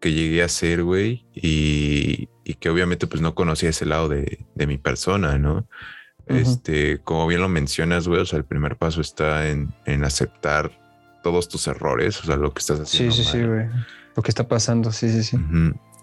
[0.00, 4.78] que llegué a hacer, güey, y, que obviamente pues no conocía ese lado de, mi
[4.78, 5.66] persona, ¿no?
[6.26, 9.72] Este, como bien lo mencionas, güey, o sea, el primer paso está en,
[10.04, 10.70] aceptar
[11.22, 13.14] todos tus errores, o sea, lo que estás haciendo.
[13.14, 13.66] Sí, sí, sí, güey.
[14.16, 15.38] Lo que está pasando, sí, sí, sí.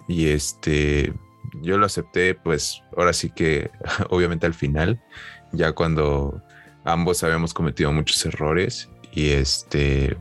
[0.08, 1.14] Y este,
[1.62, 3.72] yo lo acepté, pues ahora sí que,
[4.10, 5.02] obviamente al final,
[5.52, 6.42] ya cuando
[6.84, 10.18] ambos habíamos cometido muchos errores y este,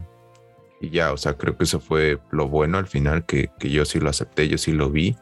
[0.81, 3.99] y ya, o sea, creo que eso fue lo bueno al final, que, yo sí
[3.99, 5.17] lo acepté, yo sí lo vi.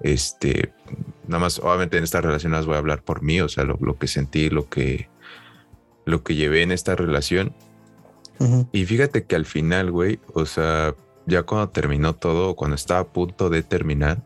[0.00, 0.72] Este,
[1.26, 4.06] nada más, obviamente en estas relaciones voy a hablar por mí, o sea, lo, que
[4.06, 5.08] sentí, lo que,
[6.04, 7.54] lo que llevé en esta relación.
[8.72, 10.94] Y fíjate que al final, güey, o sea,
[11.26, 14.22] ya cuando terminó todo, cuando estaba a punto de terminar,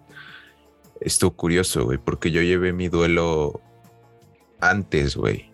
[1.01, 3.63] estuvo curioso, güey, porque yo llevé mi duelo
[4.61, 5.51] antes, güey.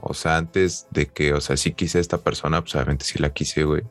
[0.00, 3.20] O sea, antes de que, o sea, sí quise a esta persona, pues obviamente sí
[3.20, 3.84] la quise, güey.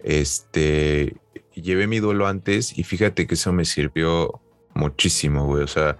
[0.00, 1.16] Este,
[1.54, 4.40] llevé mi duelo antes y fíjate que eso me sirvió
[4.78, 5.64] muchísimo, güey.
[5.64, 5.98] O sea,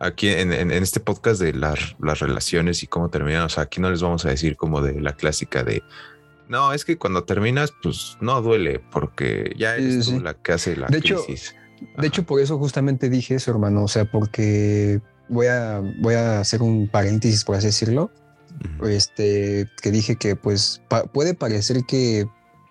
[0.00, 4.02] aquí en, este podcast de las, relaciones y cómo terminan, o sea, aquí no les
[4.02, 5.82] vamos a decir como de la clásica de,
[6.48, 10.88] no, es que cuando terminas, pues no duele, porque ya es la que hace la
[10.88, 11.54] de crisis.
[11.54, 16.14] Hecho, de hecho, por eso justamente dije eso, hermano, o sea, porque voy a, voy
[16.14, 18.10] a hacer un paréntesis, por así decirlo,
[18.86, 22.26] este, que dije que pues puede parecer que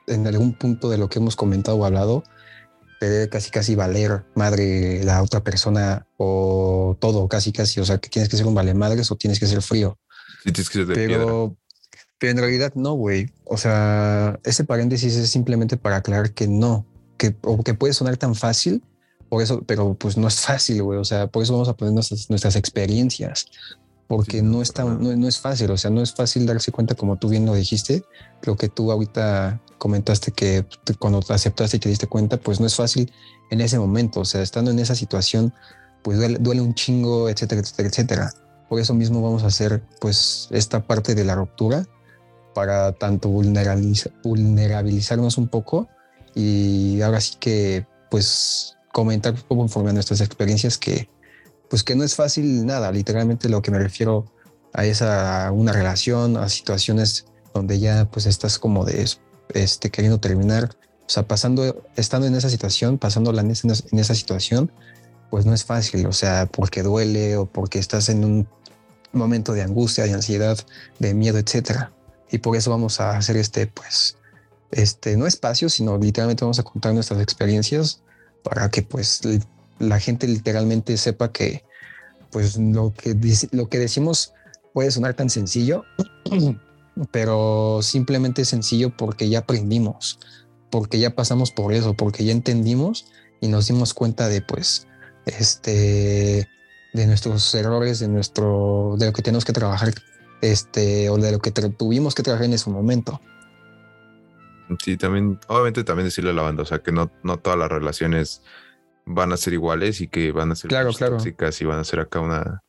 [0.07, 2.23] en algún punto de lo que hemos comentado o hablado,
[3.29, 8.29] casi casi valer madre la otra persona o todo, casi casi, o sea, que tienes
[8.29, 9.97] que ser un vale madres o tienes que ser frío.
[10.93, 11.57] pero,
[12.19, 13.31] pero en realidad no, güey.
[13.45, 16.85] O sea, ese paréntesis es simplemente para aclarar que no,
[17.17, 18.83] que, o que puede sonar tan fácil,
[19.29, 20.99] por eso, pero pues no es fácil, güey.
[20.99, 23.47] O sea, por eso vamos a poner nuestras, nuestras experiencias,
[24.07, 27.17] porque no, es tan, no, es fácil, o sea, no es fácil darse cuenta como
[27.17, 28.03] tú bien lo dijiste,
[28.43, 30.65] lo que tú ahorita comentaste que
[30.99, 33.11] cuando te aceptaste y te diste cuenta, pues no es fácil
[33.49, 35.53] en ese momento, o sea, estando en esa situación,
[36.03, 38.31] pues duele, un chingo, etcétera, etcétera, etcétera.
[38.69, 41.85] Por eso mismo vamos a hacer pues esta parte de la ruptura
[42.53, 45.87] para tanto vulnerabilizarnos un poco
[46.35, 51.09] y ahora sí que pues comentar conforme a nuestras experiencias que
[51.73, 54.31] pues que no es fácil nada, literalmente lo que me refiero
[54.73, 59.09] a esa una relación, a situaciones donde ya pues estás como de
[59.55, 64.13] este queriendo terminar, o sea, pasando estando en esa situación, pasándola en esa, en esa
[64.13, 64.71] situación,
[65.31, 68.47] pues no es fácil, o sea, porque duele o porque estás en un
[69.11, 70.59] momento de angustia, de ansiedad,
[70.99, 71.91] de miedo, etcétera.
[72.29, 74.17] Y por eso vamos a hacer este pues
[74.69, 78.03] este no espacio, sino literalmente vamos a contar nuestras experiencias
[78.43, 79.21] para que pues
[79.83, 81.63] la gente literalmente sepa que
[82.31, 83.15] pues lo que,
[83.51, 84.33] lo que decimos
[84.73, 85.83] puede sonar tan sencillo,
[87.11, 90.19] pero simplemente es sencillo porque ya aprendimos,
[90.71, 93.05] porque ya pasamos por eso, porque ya entendimos
[93.39, 94.87] y nos dimos cuenta de pues
[95.25, 96.47] este
[96.93, 99.93] de nuestros errores, de nuestro de lo que tenemos que trabajar
[100.41, 103.21] este o de lo que tuvimos que trabajar en ese momento.
[104.83, 107.69] Sí, también, obviamente también decirle a la banda, o sea, que no, no todas las
[107.69, 108.41] relaciones
[109.05, 111.17] van a ser iguales y que van a ser claro, claro.
[111.17, 112.63] tóxicas y van a ser acá una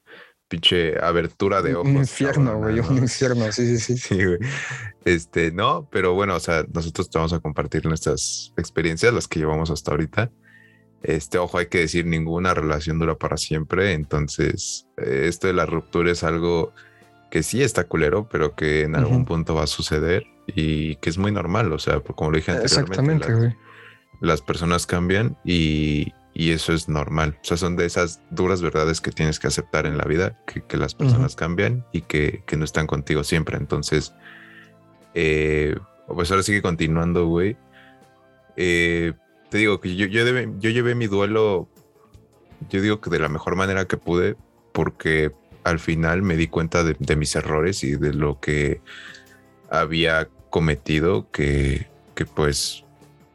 [0.49, 1.89] pinche abertura de ojos.
[1.89, 4.19] Un infierno, güey, un infierno, sí, sí, sí.
[5.05, 9.39] Este, no, pero bueno, o sea, nosotros te vamos a compartir nuestras experiencias, las que
[9.39, 10.31] llevamos hasta ahorita.
[11.03, 15.67] Este, ojo, hay que decir, ninguna relación dura para siempre, entonces eh, esto de la
[15.67, 16.73] ruptura es algo
[17.31, 21.19] que sí está culero, pero que en algún punto va a suceder y que es
[21.19, 22.93] muy normal, o sea, como lo dije anteriormente.
[22.93, 23.57] Exactamente, güey.
[24.21, 27.39] Las personas cambian y, y eso es normal.
[27.41, 30.77] O sea, son de esas duras verdades que tienes que aceptar en la vida, que,
[30.77, 33.57] las personas cambian y que, no están contigo siempre.
[33.57, 34.13] Entonces,
[35.15, 35.77] eh,
[36.09, 37.57] pues ahora sigue continuando, güey.
[38.57, 39.13] Eh,
[39.49, 40.25] te digo que yo, yo,
[40.59, 41.69] yo llevé mi duelo,
[42.69, 44.37] yo digo que de la mejor manera que pude,
[44.73, 45.31] porque
[45.63, 48.81] al final me di cuenta de, de mis errores y de lo que
[49.71, 52.85] había cometido, que, que pues,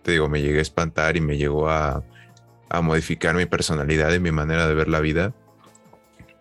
[0.03, 2.03] te digo, me llegué a espantar y me llegó a
[2.69, 5.33] a modificar mi personalidad y mi manera de ver la vida.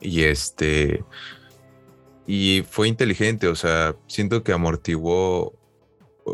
[0.01, 1.05] Y este.
[2.27, 5.59] Y fue inteligente, o sea, siento que amortiguó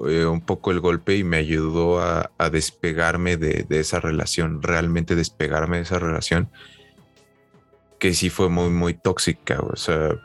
[0.09, 5.77] eh, un poco el golpe y me ayudó a, despegarme de, esa relación, realmente despegarme
[5.77, 6.51] de esa relación,
[7.99, 10.21] que sí fue muy, muy tóxica, o sea,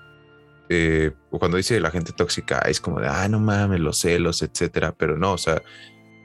[0.70, 4.94] eh, cuando dice la gente tóxica, es como de, ah, no mames, los celos, etcétera,
[4.98, 5.62] pero no, o sea,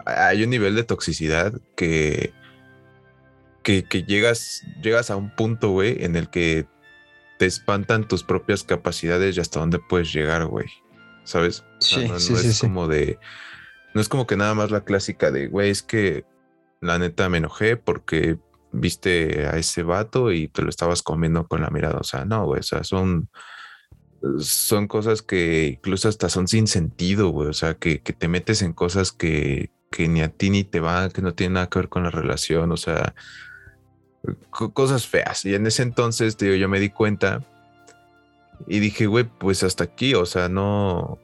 [0.07, 2.33] hay un nivel de toxicidad que,
[3.65, 6.67] que, llegas, llegas a un punto, güey, en el que
[7.39, 10.67] te espantan tus propias capacidades y hasta dónde puedes llegar, güey.
[11.25, 11.65] ¿Sabes?
[11.81, 13.19] Sí, no, sí, es como de.
[13.95, 16.25] No es como que nada más la clásica de, güey, es que
[16.81, 18.39] la neta me enojé porque
[18.73, 21.99] viste a ese vato y te lo estabas comiendo con la mirada.
[21.99, 22.61] O sea, no, güey.
[22.61, 23.29] O sea, son.
[24.39, 27.49] Son cosas que incluso hasta son sin sentido, güey.
[27.49, 30.81] O sea, que, que te metes en cosas que, que ni a ti ni te
[30.81, 32.73] van, que no tienen nada que ver con la relación.
[32.73, 33.15] O sea,
[34.51, 35.45] cosas feas.
[35.45, 37.43] Y en ese entonces, digo, yo me di cuenta
[38.67, 41.19] y dije, güey, pues hasta aquí, o sea, no,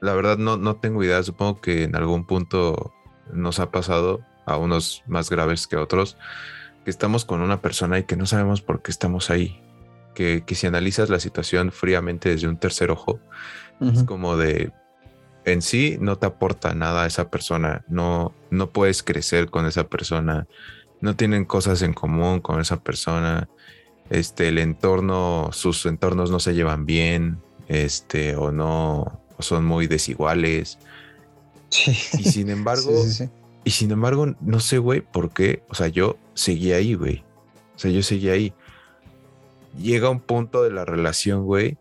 [0.00, 2.92] la verdad no, no tengo idea, supongo que en algún punto
[3.32, 6.16] nos ha pasado a unos más graves que otros,
[6.84, 9.60] que estamos con una persona y que no sabemos por qué estamos ahí.
[10.14, 13.20] Que, que si analizas la situación fríamente desde un tercer ojo,
[13.80, 14.72] es como de,
[15.44, 19.84] en sí no te aporta nada a esa persona, no, no puedes crecer con esa
[19.84, 20.48] persona,
[21.00, 23.48] no tienen cosas en común con esa persona,
[24.10, 27.38] este, el entorno, sus entornos no se llevan bien,
[27.68, 30.78] este, o no, son muy desiguales.
[31.68, 31.90] Sí.
[32.18, 32.90] Y sin embargo,
[33.64, 37.24] y sin embargo, no sé, güey, por qué, o sea, yo seguí ahí, güey.
[37.76, 38.52] O sea, yo seguía ahí.
[39.78, 41.76] Llega un punto de la relación, güey,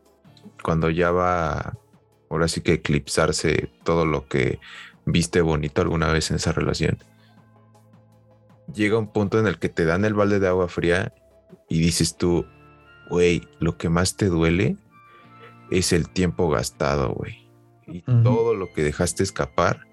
[0.62, 1.78] cuando ya va,
[2.30, 4.60] ahora sí que eclipsarse todo lo que
[5.06, 6.98] viste bonito alguna vez en esa relación.
[8.74, 11.14] Llega un punto en el que te dan el balde de agua fría
[11.70, 12.46] y dices tú,
[13.10, 14.78] güey, lo que más te duele
[15.72, 17.48] es el tiempo gastado, güey.
[17.88, 19.88] Y todo lo que dejaste escapar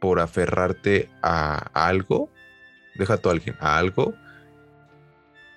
[0.00, 2.30] por aferrarte a algo,
[2.96, 4.14] deja tú a alguien, a algo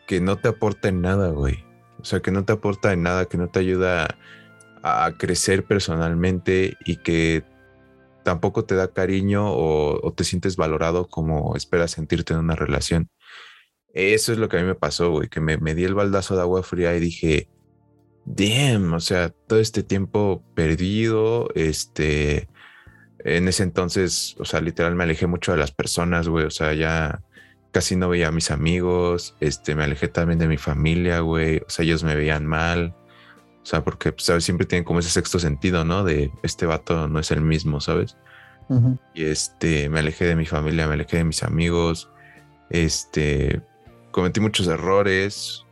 [0.09, 1.63] que no te aporta en nada, güey.
[1.99, 4.17] O sea, que no te aporta en nada, que no te ayuda
[4.81, 7.43] a, crecer personalmente y que
[8.29, 13.09] tampoco te da cariño o, te sientes valorado como esperas sentirte en una relación.
[13.91, 16.35] Eso es lo que a mí me pasó, güey, que me, me di el baldazo
[16.35, 17.49] de agua fría y dije,
[18.25, 22.49] damn, o sea, todo este tiempo perdido, este,
[23.25, 26.75] en ese entonces, o sea, literal me alejé mucho de las personas, güey, o sea,
[26.75, 27.23] ya
[27.71, 31.69] casi no veía a mis amigos, este, me alejé también de mi familia, güey, o
[31.69, 32.95] sea, ellos me veían mal,
[33.69, 34.43] sea, porque, pues, ¿sabes?
[34.43, 36.03] Siempre tienen como ese sexto sentido, ¿no?
[36.03, 38.17] De este vato no es el mismo, ¿sabes?
[39.15, 42.09] Y este, me alejé de mi familia, me alejé de mis amigos,
[42.69, 43.63] este,
[44.11, 45.65] cometí muchos errores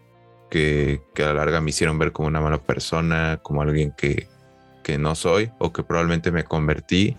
[0.49, 4.27] que, que a la larga me hicieron ver como una mala persona, como alguien que,
[4.83, 7.17] que no soy o que probablemente me convertí,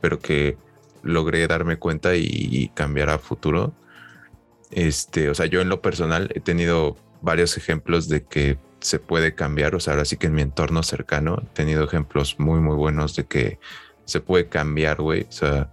[0.00, 0.56] pero que
[1.02, 3.74] logré darme cuenta y, cambiar a futuro.
[4.70, 9.34] Este, o sea, yo en lo personal he tenido varios ejemplos de que se puede
[9.34, 12.76] cambiar, o sea, ahora sí que en mi entorno cercano he tenido ejemplos muy, muy
[12.76, 13.58] buenos de que
[14.04, 15.72] se puede cambiar, güey, o sea,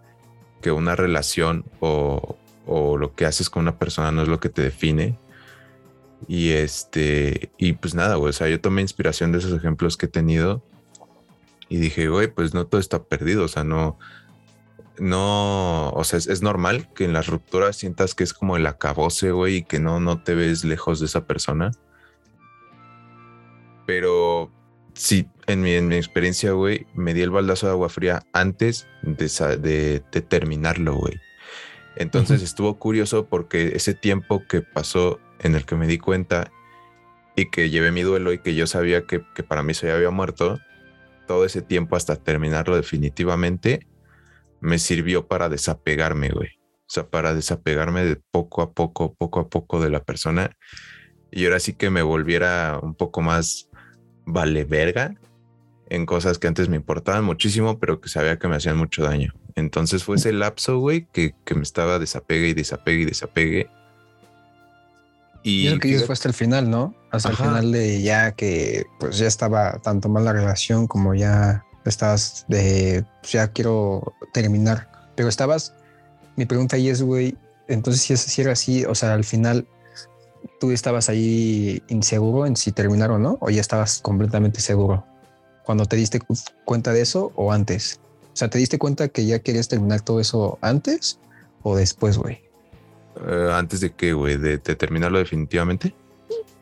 [0.61, 4.49] que una relación o, o lo que haces con una persona no es lo que
[4.49, 5.17] te define.
[6.27, 10.07] Y este, y pues nada, güey, o sea, yo tomé inspiración de esos ejemplos que
[10.07, 10.63] he tenido
[11.69, 13.97] y dije, güey, pues no todo está perdido, o sea, no,
[14.99, 19.31] no, o sea, es, normal que en las rupturas sientas que es como el acabose,
[19.31, 21.71] güey, y que no, no te ves lejos de esa persona.
[23.85, 24.51] Pero
[24.93, 28.87] sí, en mi, en mi experiencia, güey, me di el baldazo de agua fría antes
[29.03, 31.19] de, de, terminarlo, güey.
[31.95, 36.51] Entonces estuvo curioso porque ese tiempo que pasó en el que me di cuenta
[37.35, 40.09] y que llevé mi duelo y que yo sabía que, que para mí se había
[40.09, 40.59] muerto,
[41.27, 43.87] todo ese tiempo hasta terminarlo definitivamente,
[44.61, 46.49] me sirvió para desapegarme, güey.
[46.87, 50.55] O sea, para desapegarme de poco a poco, poco a poco de la persona.
[51.31, 53.69] Y ahora sí que me volviera un poco más
[54.25, 55.15] vale verga
[55.89, 59.33] en cosas que antes me importaban muchísimo, pero que sabía que me hacían mucho daño.
[59.55, 63.69] Entonces fue ese lapso, güey, que, que me estaba desapegue y desapegue y desapegue
[65.45, 66.95] y eso que fue hasta el final, ¿no?
[67.11, 71.63] Hasta el final de ya que pues ya estaba tanto mal la relación como ya
[71.85, 74.89] estabas de pues, ya quiero terminar.
[75.13, 75.75] Pero estabas,
[76.35, 79.67] mi pregunta ahí es, güey, entonces si, es, si era así, o sea, al final
[80.65, 85.05] tú estabas ahí inseguro en si terminar o no, o ya estabas completamente seguro
[85.63, 86.19] cuando te diste
[86.63, 87.99] cuenta de eso o antes.
[88.33, 91.19] O sea, ¿te diste cuenta que ya querías terminar todo eso antes
[91.61, 92.41] o después, güey?
[93.27, 95.93] Eh, antes de que, güey, de, terminarlo definitivamente.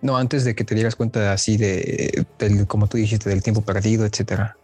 [0.02, 2.26] No, antes de que te dieras cuenta así de,
[2.68, 4.58] como tú dijiste, del tiempo perdido, etcétera.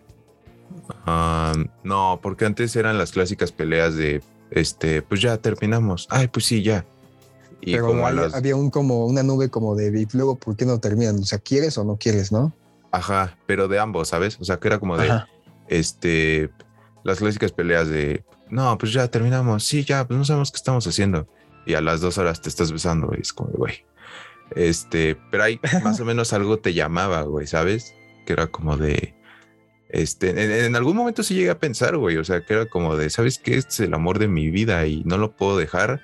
[1.05, 4.21] Ah, no, porque antes eran las clásicas peleas de,
[4.51, 6.07] este, pues ya terminamos.
[6.09, 6.85] Ay, pues sí, ya.
[7.61, 10.79] Y Pero como había, un como una nube como de y luego por qué no
[10.79, 12.53] terminan, o sea, quieres o no quieres, ¿no?
[12.91, 14.37] Ajá, pero de ambos, ¿sabes?
[14.39, 15.11] O sea, que era como de,
[15.67, 16.49] este,
[17.03, 20.87] las clásicas peleas de, no, pues ya terminamos, sí, ya, pues no sabemos qué estamos
[20.87, 21.27] haciendo
[21.65, 23.85] y a las dos horas te estás besando, y es como, güey.
[24.55, 27.93] Este, pero ahí más o menos algo te llamaba, güey, ¿sabes?
[28.25, 29.13] Que era como de,
[29.89, 33.09] este, en, algún momento sí llegué a pensar, güey, o sea, que era como de,
[33.09, 33.55] ¿sabes qué?
[33.55, 36.01] Este es el amor de mi vida y no lo puedo dejar.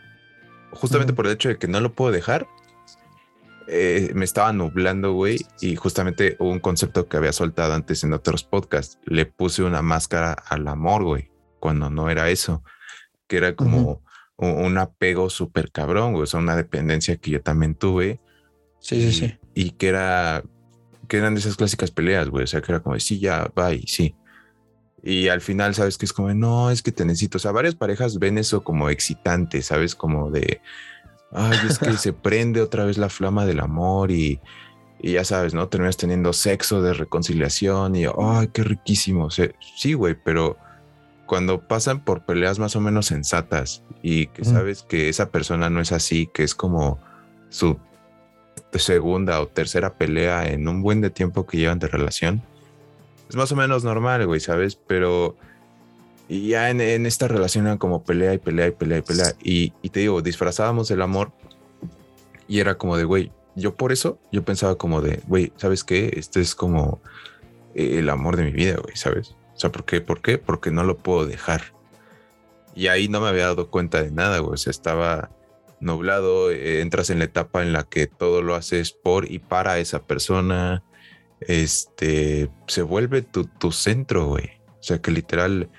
[0.75, 2.47] Justamente por el hecho de que no lo puedo dejar,
[3.67, 8.13] eh, me estaba nublando, güey, y justamente hubo un concepto que había soltado antes en
[8.13, 8.99] otros podcasts.
[9.05, 12.63] Le puse una máscara al amor, güey, cuando no era eso,
[13.27, 14.03] que era como,
[14.37, 16.23] un, apego súper cabrón, güey.
[16.23, 18.19] O sea, una dependencia que yo también tuve.
[18.79, 19.37] Sí, sí, sí.
[19.55, 20.43] Y que era,
[21.07, 22.43] que eran esas clásicas peleas, güey.
[22.43, 24.15] O sea, que era como, sí, ya, bye, sí.
[25.05, 27.37] Y al final, sabes que es como, no, es que te necesito.
[27.37, 30.61] O sea, varias parejas ven eso como excitante, sabes, como de,
[31.31, 34.41] ay, es que se prende otra vez la flama del amor y,
[34.99, 35.67] y ya sabes, ¿no?
[35.67, 39.25] Terminas teniendo sexo de reconciliación y, ay, qué riquísimo.
[39.25, 40.57] O sea, sí, güey, pero
[41.27, 45.81] cuando pasan por peleas más o menos sensatas y que sabes que esa persona no
[45.81, 46.99] es así, que es como
[47.49, 47.77] su
[48.73, 52.43] segunda o tercera pelea en un buen de tiempo que llevan de relación,
[53.29, 54.75] es más o menos normal, güey, ¿sabes?
[54.75, 55.35] Pero
[56.29, 59.33] ya en, esta relación era como pelea y pelea y pelea y pelea.
[59.41, 61.31] Y, y te digo, disfrazábamos el amor
[62.47, 66.13] Y era como de, güey, yo por eso, yo pensaba como de, güey, ¿sabes qué?
[66.17, 67.01] Este es como
[67.73, 69.35] el amor de mi vida, güey, ¿sabes?
[69.55, 70.01] O sea, ¿por qué?
[70.01, 70.37] ¿Por qué?
[70.37, 71.73] Porque no lo puedo dejar.
[72.75, 74.55] Y ahí no me había dado cuenta de nada, güey.
[74.55, 75.29] O sea, estaba
[75.79, 79.79] nublado, eh, entras en la etapa en la que todo lo haces por y para
[79.79, 80.83] esa persona.
[81.41, 84.51] Este se vuelve tu, tu centro, güey.
[84.79, 85.69] O sea, que literal,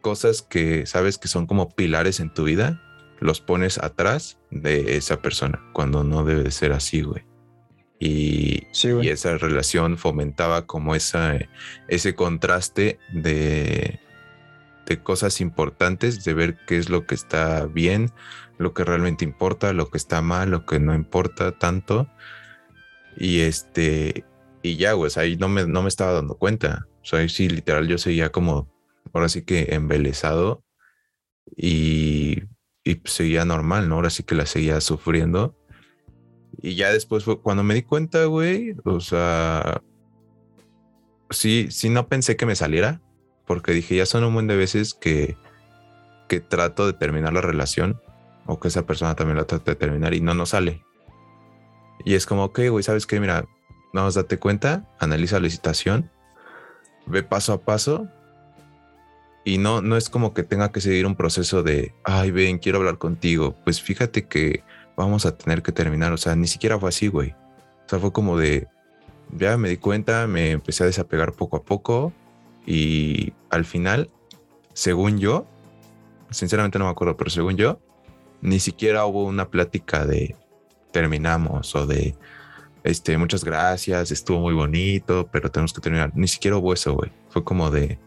[0.00, 2.82] cosas que sabes que son como pilares en tu vida,
[3.20, 7.24] los pones atrás de esa persona, cuando no debe de ser así, güey.
[8.02, 11.38] Y, y, esa relación fomentaba como esa,
[11.86, 14.00] ese contraste de,
[14.86, 18.10] de cosas importantes, de ver qué es lo que está bien,
[18.56, 22.08] lo que realmente importa, lo que está mal, lo que no importa tanto.
[23.18, 24.24] Y este,
[24.62, 26.86] y ya, güey, ahí no me, no me estaba dando cuenta.
[27.02, 28.68] O sea, ahí sí, literal, yo seguía como,
[29.12, 30.62] ahora sí que embelesado
[31.56, 32.42] y,
[32.84, 33.96] y pues, seguía normal, ¿no?
[33.96, 35.56] Ahora sí que la seguía sufriendo.
[36.62, 39.82] Y ya después fue cuando me di cuenta, güey, o sea,
[41.30, 43.00] sí, sí no pensé que me saliera,
[43.46, 45.36] porque dije, ya son un buen de veces que,
[46.28, 48.00] que trato de terminar la relación
[48.46, 50.84] o que esa persona también la trata de terminar y no nos sale.
[52.04, 53.20] Y es como, ok, güey, ¿sabes qué?
[53.20, 53.46] Mira,
[53.92, 56.10] no nos date cuenta, analiza la situación,
[57.06, 58.08] ve paso a paso
[59.44, 62.78] y no, no es como que tenga que seguir un proceso de, ay, ven, quiero
[62.78, 63.56] hablar contigo.
[63.64, 64.62] Pues fíjate que
[64.96, 66.12] vamos a tener que terminar.
[66.12, 67.30] O sea, ni siquiera fue así, güey.
[67.30, 68.68] O sea, fue como de,
[69.32, 72.12] ya me di cuenta, me empecé a desapegar poco a poco
[72.66, 74.10] y al final,
[74.74, 75.46] según yo,
[76.30, 77.80] sinceramente no me acuerdo, pero según yo,
[78.42, 80.36] ni siquiera hubo una plática de
[80.92, 82.14] terminamos o de
[82.84, 86.12] este muchas gracias, estuvo muy bonito, pero tenemos que terminar.
[86.14, 87.10] Ni siquiera hubo eso, güey.
[87.28, 87.98] Fue como de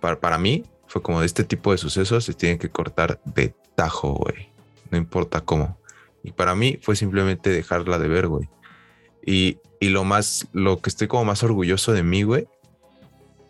[0.00, 3.54] para, para mí fue como de este tipo de sucesos se tienen que cortar de
[3.74, 4.50] tajo, güey.
[4.90, 5.78] No importa cómo.
[6.22, 8.48] Y para mí fue simplemente dejarla de ver, güey.
[9.26, 12.46] Y, y lo más, lo que estoy como más orgulloso de mí, güey,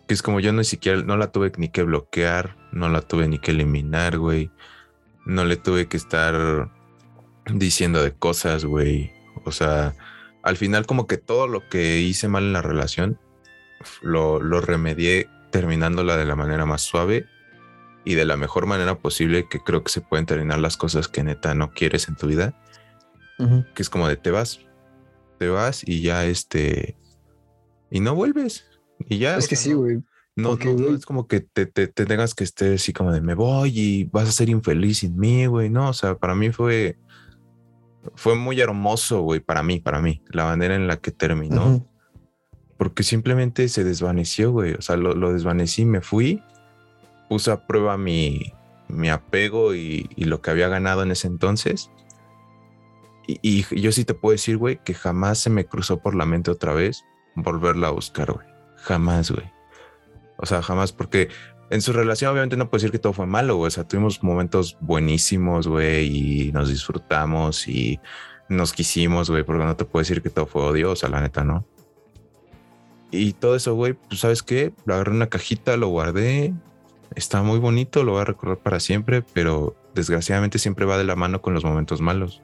[0.07, 3.27] que es como yo ni siquiera, no la tuve ni que bloquear, no la tuve
[3.27, 4.51] ni que eliminar, güey.
[5.25, 6.71] No le tuve que estar
[7.53, 9.11] diciendo de cosas, güey.
[9.43, 9.95] O sea,
[10.45, 13.19] al final como que todo lo que hice mal en la relación,
[14.01, 17.25] lo, lo remedié terminándola de la manera más suave
[18.05, 21.23] y de la mejor manera posible que creo que se pueden terminar las cosas que
[21.23, 22.61] neta no quieres en tu vida.
[23.37, 24.61] Que es como de te vas,
[25.39, 26.95] te vas y ya este,
[27.89, 28.65] y no vuelves.
[29.09, 29.37] Y ya.
[29.37, 30.03] Es que sí, güey.
[30.37, 33.71] No, no, es como que te, te, tengas que estar así como de me voy
[33.73, 35.69] y vas a ser infeliz sin mí, güey.
[35.69, 36.97] No, o sea, para mí fue,
[38.15, 41.85] fue muy hermoso, güey, para mí, para mí, la manera en la que terminó.
[42.77, 44.73] Porque simplemente se desvaneció, güey.
[44.73, 46.43] O sea, lo, lo, desvanecí, me fui,
[47.29, 48.53] puse a prueba mi,
[48.87, 51.89] mi apego y, y, lo que había ganado en ese entonces.
[53.27, 56.25] Y, y yo sí te puedo decir, güey, que jamás se me cruzó por la
[56.25, 57.03] mente otra vez
[57.35, 58.47] volverla a buscar, güey.
[58.77, 59.49] Jamás, güey.
[60.37, 61.29] O sea, jamás, porque
[61.69, 63.67] en su relación obviamente no puedo decir que todo fue malo, güey.
[63.67, 67.99] O sea, tuvimos momentos buenísimos, güey, y nos disfrutamos y
[68.49, 71.21] nos quisimos, güey, porque no te puedo decir que todo fue odio, o sea, la
[71.21, 71.65] neta, ¿no?
[73.11, 76.53] Y todo eso, güey, pues sabes qué, lo agarré en una cajita, lo guardé,
[77.15, 81.15] está muy bonito, lo voy a recordar para siempre, pero desgraciadamente siempre va de la
[81.15, 82.41] mano con los momentos malos.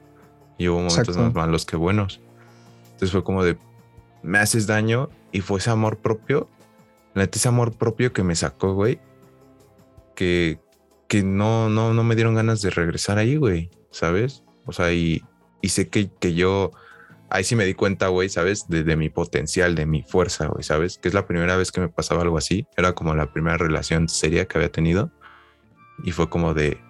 [0.58, 1.22] Y hubo momentos Exacto.
[1.22, 2.20] más malos que buenos.
[2.84, 3.56] Entonces fue como de,
[4.22, 6.48] me haces daño y fue ese amor propio,
[7.14, 9.00] la neta ese amor propio que me sacó, güey,
[10.14, 10.60] que,
[11.08, 14.44] que no, no, no me dieron ganas de regresar ahí, güey, ¿sabes?
[14.66, 15.22] O sea, y,
[15.60, 16.70] y sé que, que, yo,
[17.30, 18.68] ahí sí me di cuenta, güey, ¿sabes?
[18.68, 20.98] De, de, mi potencial, de mi fuerza, güey, ¿sabes?
[20.98, 24.08] Que es la primera vez que me pasaba algo así, era como la primera relación
[24.08, 25.10] seria que había tenido
[26.02, 26.80] y fue como de,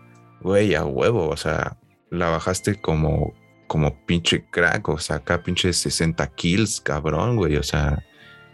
[0.40, 1.78] güey, a huevo, o sea,
[2.10, 3.34] la bajaste como,
[3.66, 8.04] como pinche crack, o sea, acá pinche 60 kills, cabrón, güey, o sea,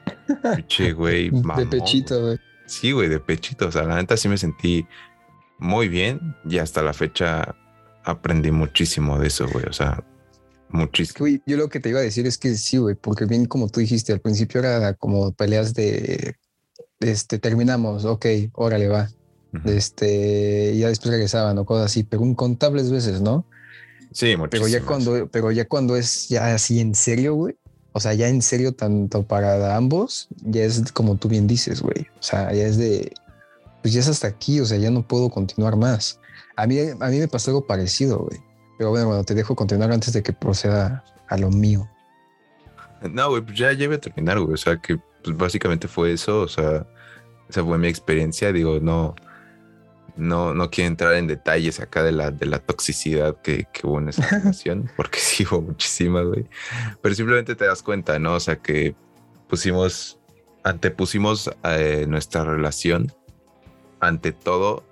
[0.57, 1.31] pinche güey.
[1.31, 2.39] de pechito, güey.
[2.69, 4.87] Sí, güey, de pechito, o sea, la neta sí me sentí
[5.59, 7.57] muy bien y hasta la fecha
[8.05, 10.05] aprendí muchísimo de eso, güey, o sea,
[10.69, 11.17] muchísimo.
[11.21, 13.69] Güey, yo lo que te iba a decir es que sí, güey, porque bien como
[13.69, 16.37] tú dijiste, al principio era como peleas de,
[17.01, 19.09] este, terminamos, ok, órale, va.
[19.55, 19.71] Uh -huh.
[19.71, 23.47] Este, ya después regresaban o cosas así, pero incontables veces, ¿no?
[24.13, 27.57] Sí, pero ya cuando, pero ya cuando es ya así en serio, güey.
[27.93, 32.07] O sea, ya en serio, tanto para ambos, ya es como tú bien dices, güey.
[32.19, 33.13] O sea, ya es de,
[33.83, 36.21] pues ya es hasta aquí, o sea, ya no puedo continuar más.
[36.57, 38.41] A mí, a mí me pasó algo parecido, güey.
[38.79, 41.89] Pero bueno, bueno, te dejo continuar antes de que proceda a lo mío.
[43.03, 44.55] No, güey, pues ya, iba a terminar, güey.
[44.55, 46.41] O sea, que pues básicamente fue eso.
[46.41, 46.87] O sea,
[47.49, 48.53] esa fue mi experiencia.
[48.53, 49.15] Digo, no,
[50.19, 53.99] no, no quiero entrar en detalles acá de la, de la toxicidad que, que hubo
[53.99, 56.47] en esa relación, porque sí hubo muchísima, güey.
[57.01, 58.35] Pero simplemente te das cuenta, ¿no?
[58.35, 58.95] O sea, que
[59.49, 60.19] pusimos,
[60.65, 63.13] antepusimos eh, nuestra relación
[64.01, 64.85] ante todo.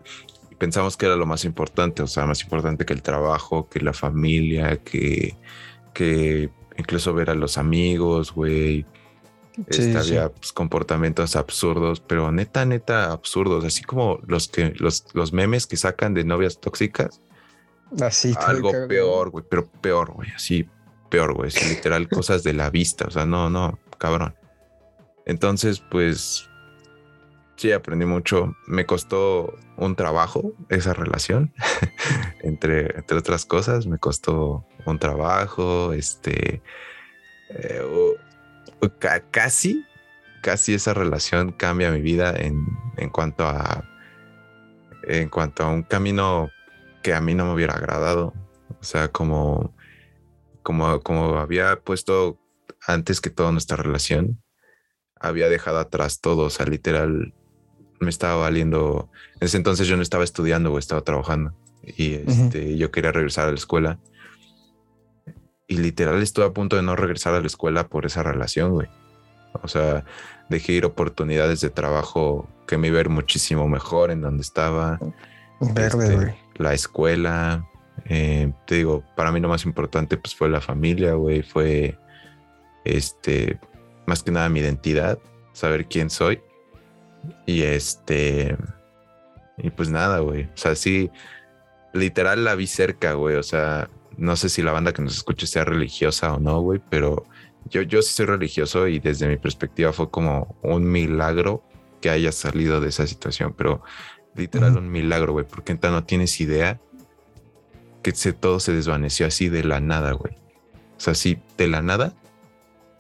[0.59, 3.93] Pensamos que era lo más importante, o sea, más importante que el trabajo, que la
[3.93, 5.37] familia, que,
[5.93, 8.87] que incluso ver a los amigos, güey,
[9.67, 15.33] este, había pues, comportamientos absurdos, pero neta, neta, absurdos, así como los que los, los
[15.33, 17.21] memes que sacan de novias tóxicas.
[18.01, 20.69] Así, algo peor, güey, pero peor, güey, así
[21.09, 24.35] peor, güey, literal cosas de la vista, o sea, no, no, cabrón.
[25.25, 26.49] Entonces, pues
[27.57, 28.55] sí, aprendí mucho.
[28.67, 31.53] Me costó un trabajo esa relación,
[32.43, 36.63] entre, entre otras cosas, me costó un trabajo, este,
[37.51, 38.16] eh,
[38.89, 39.85] casi,
[40.43, 42.67] casi esa relación cambia mi vida en,
[42.97, 43.85] en cuanto a
[45.07, 46.51] en cuanto a un camino
[47.03, 48.35] que a mí no me hubiera agradado.
[48.81, 49.75] O sea, como,
[50.63, 52.39] como, como había puesto
[52.87, 54.43] antes que toda nuestra relación,
[55.19, 56.43] había dejado atrás todo.
[56.43, 57.33] O sea, literal,
[58.01, 59.11] me estaba valiendo.
[59.41, 61.55] En ese entonces yo no estaba estudiando o estaba trabajando.
[61.83, 64.01] Y este, yo quería regresar a la escuela.
[65.69, 68.89] Y literal estuve a punto de no regresar a la escuela por esa relación, güey.
[69.63, 70.05] O sea,
[70.49, 74.99] dejé ir oportunidades de trabajo que me iba a ir muchísimo mejor en donde estaba.
[75.61, 76.35] Verde, este, güey.
[76.57, 77.69] la escuela.
[78.05, 81.43] Eh, te digo, para mí lo más importante pues fue la familia, güey.
[81.43, 81.99] Fue,
[82.85, 83.59] este,
[84.07, 85.19] más que nada mi identidad,
[85.53, 86.41] saber quién soy.
[87.45, 88.57] Y este,
[89.59, 90.45] y pues nada, güey.
[90.45, 91.11] O sea, sí,
[91.93, 93.37] literal la vi cerca, güey.
[93.37, 96.81] O sea, no sé si la banda que nos escuche sea religiosa o no, güey,
[96.91, 97.25] pero
[97.71, 101.63] yo, yo sí soy religioso y desde mi perspectiva fue como un milagro
[102.01, 103.83] que haya salido de esa situación, pero
[104.35, 106.81] literal un milagro, güey, porque no tienes idea
[108.03, 110.35] que se, todo se desvaneció así de la nada, güey.
[110.97, 112.15] O sea, así de la nada.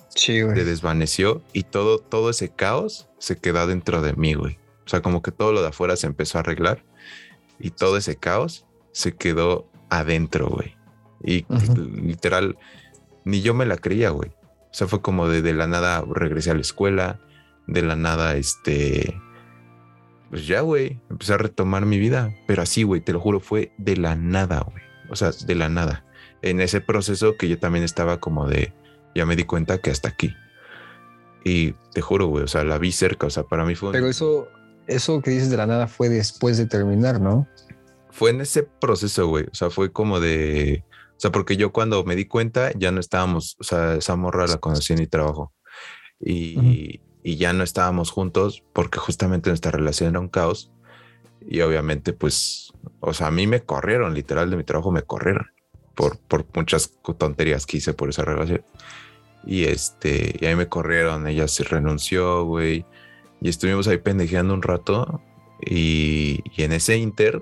[0.08, 0.56] Sí, güey.
[0.56, 4.58] Se desvaneció y todo, todo ese caos se quedó dentro de mí, güey.
[4.84, 6.84] O sea, como que todo lo de afuera se empezó a arreglar
[7.58, 10.76] y todo ese caos se quedó adentro, güey.
[11.27, 11.45] Y
[12.01, 12.57] literal,
[13.24, 14.31] ni yo me la creía, güey.
[14.31, 17.18] O sea, fue como de, de, la nada regresé a la escuela,
[17.66, 19.20] de la nada, este,
[20.31, 22.35] pues ya, güey, empecé a retomar mi vida.
[22.47, 24.83] Pero así, güey, te lo juro, fue de la nada, güey.
[25.11, 26.05] O sea, de la nada.
[26.43, 28.72] En ese proceso que yo también estaba como de,
[29.14, 30.33] ya me di cuenta que hasta aquí.
[31.45, 33.93] Y te juro, güey, o sea, la vi cerca, o sea, para mí fue...
[33.93, 34.49] Pero eso,
[34.87, 37.49] eso que dices de la nada fue después de terminar, ¿no?
[38.11, 39.45] Fue en ese proceso, güey.
[39.45, 40.85] O sea, fue como de
[41.16, 44.46] o sea, porque yo cuando me di cuenta ya no estábamos, o sea, esa morra
[44.46, 45.52] la conocí en mi trabajo
[46.20, 50.72] y, y ya no estábamos juntos porque justamente nuestra relación era un caos
[51.40, 55.46] y obviamente pues, o sea, a mí me corrieron, literal de mi trabajo me corrieron
[55.96, 58.64] por, por muchas tonterías que hice por esa relación.
[59.44, 62.84] Y este, y ahí me corrieron, ella se renunció, güey.
[63.40, 65.20] Y estuvimos ahí pendejeando un rato.
[65.64, 67.40] Y, y en ese inter,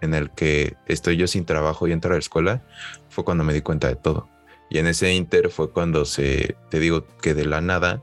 [0.00, 2.62] en el que estoy yo sin trabajo y entro a la escuela,
[3.08, 4.28] fue cuando me di cuenta de todo.
[4.70, 8.02] Y en ese inter fue cuando se, te digo que de la nada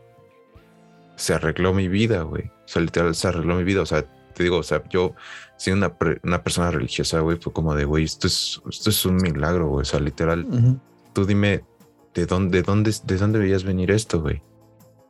[1.16, 2.48] se arregló mi vida, güey.
[2.48, 3.82] O sea, literal se arregló mi vida.
[3.82, 5.16] O sea, te digo, o sea, yo
[5.58, 9.16] siendo una, una persona religiosa, güey, fue como de, güey, esto es, esto es un
[9.16, 9.82] milagro, güey.
[9.82, 10.46] O sea, literal,
[11.14, 11.64] tú dime,
[12.14, 14.44] ¿de dónde, de dónde, de dónde veías venir esto, güey?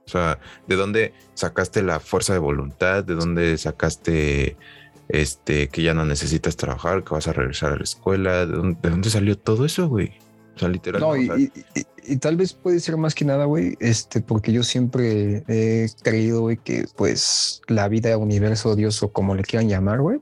[0.05, 3.03] O sea, ¿de dónde sacaste la fuerza de voluntad?
[3.03, 4.55] ¿De dónde sacaste
[5.09, 8.45] este, que ya no necesitas trabajar, que vas a regresar a la escuela.
[8.45, 8.55] ¿De
[8.89, 10.11] dónde, salió todo eso, güey?
[10.55, 11.01] O sea, literal.
[11.01, 11.51] No, y,
[12.19, 16.57] tal vez puede ser más que nada, güey, este, porque yo siempre he creído, güey,
[16.57, 20.19] que pues la vida, universo, Dios o como le quieran llamar, güey,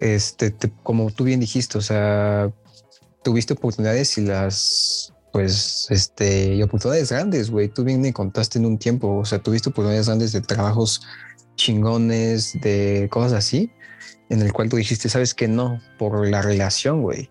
[0.00, 2.52] este, como tú bien dijiste, o sea,
[3.24, 7.68] tuviste oportunidades y las, pues, este, y oportunidades grandes, güey.
[7.68, 11.02] Tú bien me contaste en un tiempo, o sea, tuviste oportunidades grandes de trabajos
[11.56, 13.72] chingones, de cosas así
[14.32, 17.28] en el cual tú dijiste, sabes que no, por la relación, güey.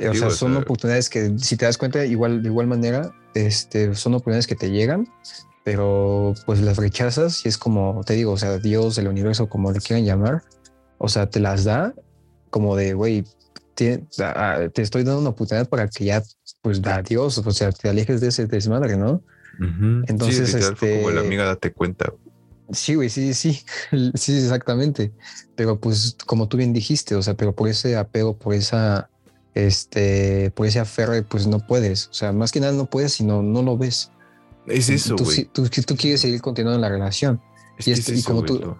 [0.00, 4.14] O sea, son oportunidades que, si te das cuenta, igual, de igual manera, este, son
[4.14, 5.06] oportunidades que te llegan,
[5.64, 9.70] pero pues las rechazas y es como, te digo, o sea, Dios, el universo, como
[9.70, 10.42] le quieran llamar,
[10.96, 11.92] o sea, te las da
[12.48, 13.24] como de, güey,
[13.74, 14.06] te,
[14.76, 16.22] estoy dando una oportunidad para que ya,
[16.62, 19.22] pues, da Dios, o sea, te alejes de ese desmadre, ¿no?
[20.06, 21.02] Entonces, este...
[21.02, 22.10] como la amiga, date cuenta.
[22.70, 23.62] Sí, güey, sí, sí,
[24.14, 25.12] sí, exactamente.
[25.54, 29.08] Pero pues como tú bien dijiste, o sea, pero por ese apego, por esa,
[29.54, 32.08] este, por ese aferre, pues no puedes.
[32.08, 34.10] O sea, más que nada no puedes, sino no lo ves.
[34.66, 35.44] Es eso, güey.
[35.52, 37.40] Tú, tú, tú, quieres seguir continuando la relación.
[37.78, 38.76] y, como tú,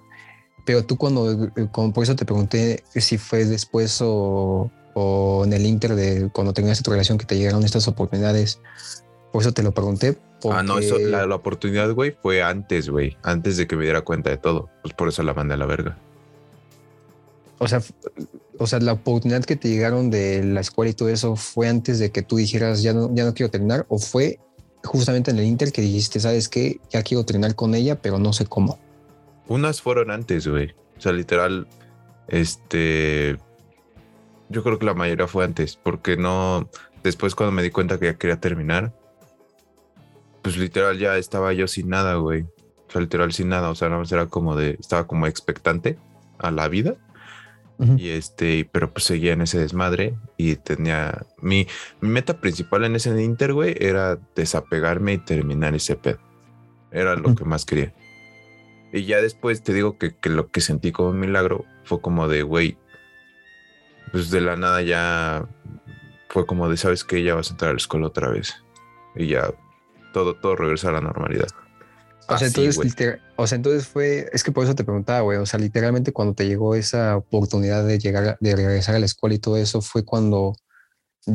[0.67, 5.65] Pero tú cuando, como por eso te pregunté si fue después o, o en el
[5.65, 8.61] inter de cuando terminaste tu relación que te llegaron estas oportunidades,
[9.33, 10.19] por eso te lo pregunté.
[10.51, 14.03] Ah, no, eso, la, la oportunidad, güey, fue antes, güey, antes de que me diera
[14.03, 14.69] cuenta de todo.
[14.83, 15.97] Pues por eso la mandé a la verga.
[17.59, 17.83] O sea,
[18.59, 21.99] o sea, la oportunidad que te llegaron de la escuela y todo eso fue antes
[21.99, 24.39] de que tú dijeras ya no, ya no quiero terminar o fue
[24.85, 28.33] justamente en el Inter que dijiste, sabes qué, ya quiero terminar con ella, pero no
[28.33, 28.79] sé cómo.
[29.49, 30.75] Unas fueron antes, güey.
[30.97, 31.67] O sea, literal,
[32.29, 33.39] este,
[34.49, 36.69] yo creo que la mayoría fue antes, porque no,
[37.03, 38.93] después cuando me di cuenta que ya quería terminar,
[40.43, 42.43] pues literal ya estaba yo sin nada, güey.
[42.43, 45.99] O sea, literal sin nada, o sea, nada más era como de, estaba como expectante
[46.39, 46.97] a la vida
[47.97, 51.69] y este, pero pues seguía en ese desmadre y tenía mi,
[52.01, 56.19] meta principal en ese Inter, güey, era desapegarme y terminar ese pedo.
[56.91, 57.95] Era lo que más quería.
[58.93, 62.27] Y ya después te digo que, que, lo que sentí como un milagro fue como
[62.27, 62.77] de, güey,
[64.11, 65.47] pues de la nada ya
[66.31, 68.57] fue como de, sabes que ya vas a entrar a la escuela otra vez.
[69.15, 69.53] Y ya
[70.13, 71.49] todo, todo regresa a la normalidad.
[72.29, 72.79] O sea, entonces,
[73.37, 76.35] o sea, entonces fue, es que por eso te preguntaba, güey, o sea, literalmente cuando
[76.35, 80.05] te llegó esa oportunidad de llegar, de regresar a la escuela y todo eso, fue
[80.05, 80.55] cuando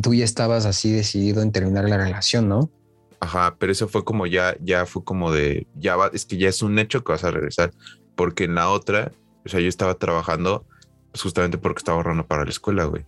[0.03, 2.69] tú ya estabas así decidido en terminar la relación, ¿no?
[3.19, 6.49] Ajá, pero eso fue como ya, ya fue como de, ya va, es que ya
[6.49, 7.71] es un hecho que vas a regresar,
[8.15, 9.13] porque en la otra,
[9.45, 10.65] o sea, yo estaba trabajando
[11.11, 13.05] pues justamente porque estaba ahorrando para la escuela, güey.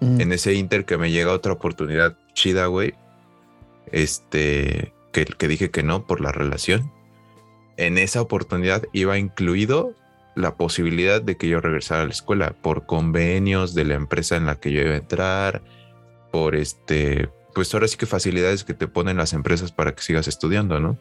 [0.00, 0.20] Mm.
[0.20, 2.94] En ese inter que me llega otra oportunidad chida, güey,
[3.92, 6.90] este, que, que dije que no por la relación
[7.78, 9.94] en esa oportunidad iba incluido
[10.34, 14.46] la posibilidad de que yo regresara a la escuela por convenios de la empresa en
[14.46, 15.62] la que yo iba a entrar,
[16.30, 20.28] por este, pues ahora sí que facilidades que te ponen las empresas para que sigas
[20.28, 20.98] estudiando, ¿no?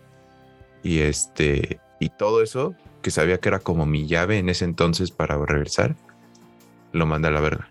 [0.84, 5.12] Y este, y todo eso que sabía que era como mi llave en ese entonces
[5.12, 5.96] para regresar,
[6.94, 7.70] lo mandé a la verga.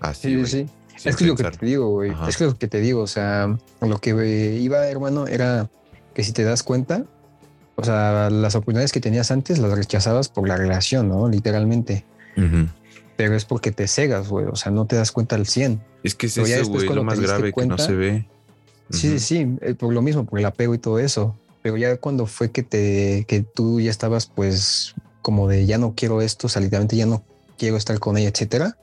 [0.00, 0.66] Así, sí, sí.
[1.02, 2.12] Es que lo que te digo, güey.
[2.28, 5.68] Es que lo que te digo, o sea, lo que iba, hermano, era
[6.14, 7.04] que si te das cuenta,
[7.76, 11.28] o sea, las oportunidades que tenías antes las rechazabas por la relación, ¿no?
[11.28, 12.04] Literalmente.
[13.16, 14.46] Pero es porque te cegas, güey.
[14.46, 15.82] O sea, no te das cuenta al 100.
[16.02, 18.28] Es que es eso, güey, lo más grave que no se ve.
[18.90, 21.34] Sí, sí, sí, eh, por lo mismo, por el apego y todo eso.
[21.62, 25.94] Pero ya cuando fue que te, que tú ya estabas, pues, como de ya no
[25.96, 27.24] quiero esto, o sea, literalmente ya no
[27.56, 28.76] quiero estar con ella, etcétera,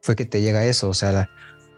[0.00, 0.88] fue que te llega eso.
[0.88, 1.28] O sea,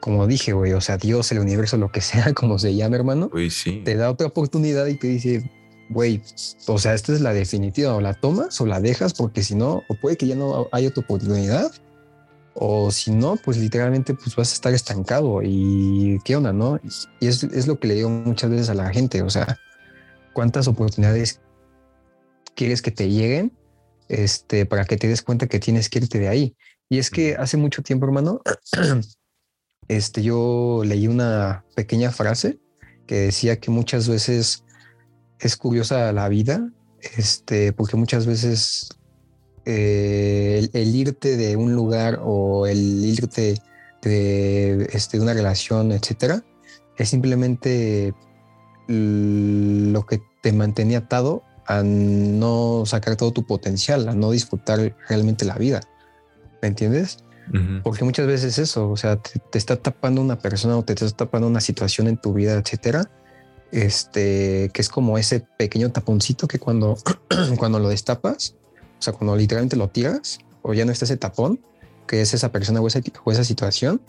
[0.01, 3.31] como dije, güey, o sea, Dios, el universo, lo que sea, como se llama, hermano,
[3.51, 3.83] sí.
[3.85, 5.51] te da otra oportunidad y te dice,
[5.89, 6.23] güey,
[6.67, 9.83] o sea, esta es la definitiva, o la tomas o la dejas, porque si no,
[9.89, 11.73] o puede que ya no haya tu oportunidad,
[12.55, 16.81] o si no, pues literalmente pues vas a estar estancado y qué onda, ¿no?
[17.21, 19.59] Y es, es lo que le digo muchas veces a la gente, o sea,
[20.33, 21.41] ¿cuántas oportunidades
[22.55, 23.53] quieres que te lleguen
[24.09, 26.57] este, para que te des cuenta que tienes que irte de ahí?
[26.89, 28.41] Y es que hace mucho tiempo, hermano,
[29.89, 32.59] este, yo leí una pequeña frase
[33.07, 34.65] que decía que muchas veces
[35.39, 36.71] es curiosa la vida,
[37.17, 38.89] este, porque muchas veces
[39.67, 43.61] eh, el, irte de un lugar o el irte
[44.03, 46.45] de, este, de una relación, etcétera,
[46.97, 48.15] es simplemente
[48.87, 55.45] lo que te mantenía atado a no sacar todo tu potencial, a no disfrutar realmente
[55.45, 55.81] la vida.
[56.61, 57.19] ¿Me entiendes?
[57.83, 61.09] Porque muchas veces eso, o sea, te, te, está tapando una persona o te está
[61.11, 63.11] tapando una situación en tu vida, etcétera,
[63.71, 66.97] este, que es como ese pequeño taponcito que cuando,
[67.59, 68.55] cuando lo destapas,
[68.99, 71.61] o sea, cuando literalmente lo tiras, o ya no está ese tapón,
[72.07, 74.01] que es esa persona o esa, o esa situación,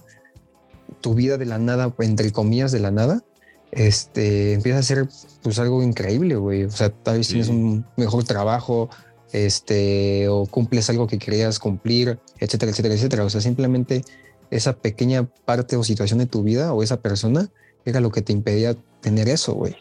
[1.01, 3.23] tu vida de la nada, entre comillas, de la nada,
[3.71, 5.09] este, empieza a ser
[5.41, 6.63] pues algo increíble, güey.
[6.63, 8.89] O sea, tal vez tienes un mejor trabajo,
[9.31, 13.25] este, o cumples algo que querías cumplir, etcétera, etcétera, etcétera.
[13.25, 14.03] O sea, simplemente
[14.51, 17.49] esa pequeña parte o situación de tu vida o esa persona
[17.85, 19.75] era lo que te impedía tener eso, güey.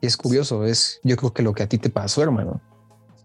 [0.00, 2.60] Y es curioso, es yo creo que lo que a ti te pasó, hermano.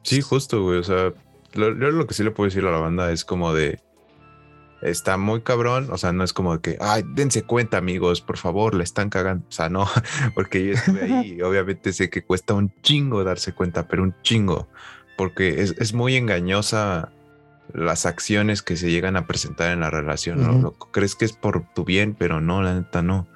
[0.03, 0.79] Sí, justo, güey.
[0.79, 1.13] O sea,
[1.53, 3.79] lo, lo que sí le puedo decir a la banda es como de,
[4.81, 8.37] está muy cabrón, o sea, no es como de que, ay, dense cuenta, amigos, por
[8.37, 9.87] favor, le están cagando, o sea, no,
[10.35, 14.15] porque yo estuve ahí y obviamente sé que cuesta un chingo darse cuenta, pero un
[14.21, 14.67] chingo,
[15.17, 17.11] porque es, es muy engañosa
[17.73, 20.71] las acciones que se llegan a presentar en la relación, ¿no?
[20.91, 23.27] crees que es por tu bien, pero no, la neta no.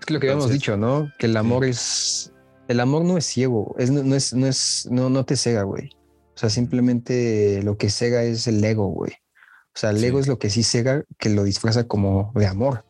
[0.00, 1.10] Es lo que habíamos dicho, ¿no?
[1.18, 2.32] Que el amor es.
[2.68, 5.90] El amor no es ciego, es, no, es, no es, no, no te cega, güey.
[6.34, 9.12] O sea, simplemente lo que cega es el ego, güey.
[9.12, 12.84] O sea, el ego es lo que sí cega, que lo disfraza como de amor.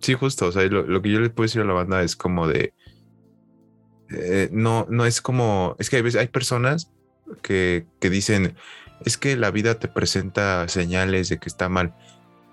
[0.00, 0.46] Sí, justo.
[0.46, 2.74] O sea, lo, que yo le puedo decir a la banda es como de.
[4.10, 5.76] Eh, no, no es como.
[5.78, 6.90] Es que hay veces hay personas
[7.42, 8.56] que, que dicen,
[9.04, 11.94] es que la vida te presenta señales de que está mal.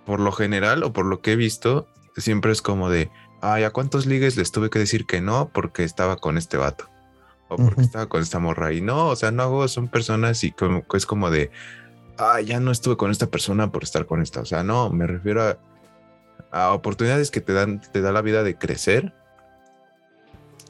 [0.06, 3.10] Por lo general o por lo que he visto, siempre es como de,
[3.41, 6.89] ay, ¿a cuántos ligues les tuve que decir que no porque estaba con este vato?
[7.47, 8.74] O porque estaba con esta morra.
[8.74, 11.51] Y no, o sea, no hago, son personas y como, es como de,
[12.18, 14.41] ay, ya no estuve con esta persona por estar con esta.
[14.41, 15.58] O sea, no, me refiero a,
[16.51, 19.14] a oportunidades que te dan, te da la vida de crecer.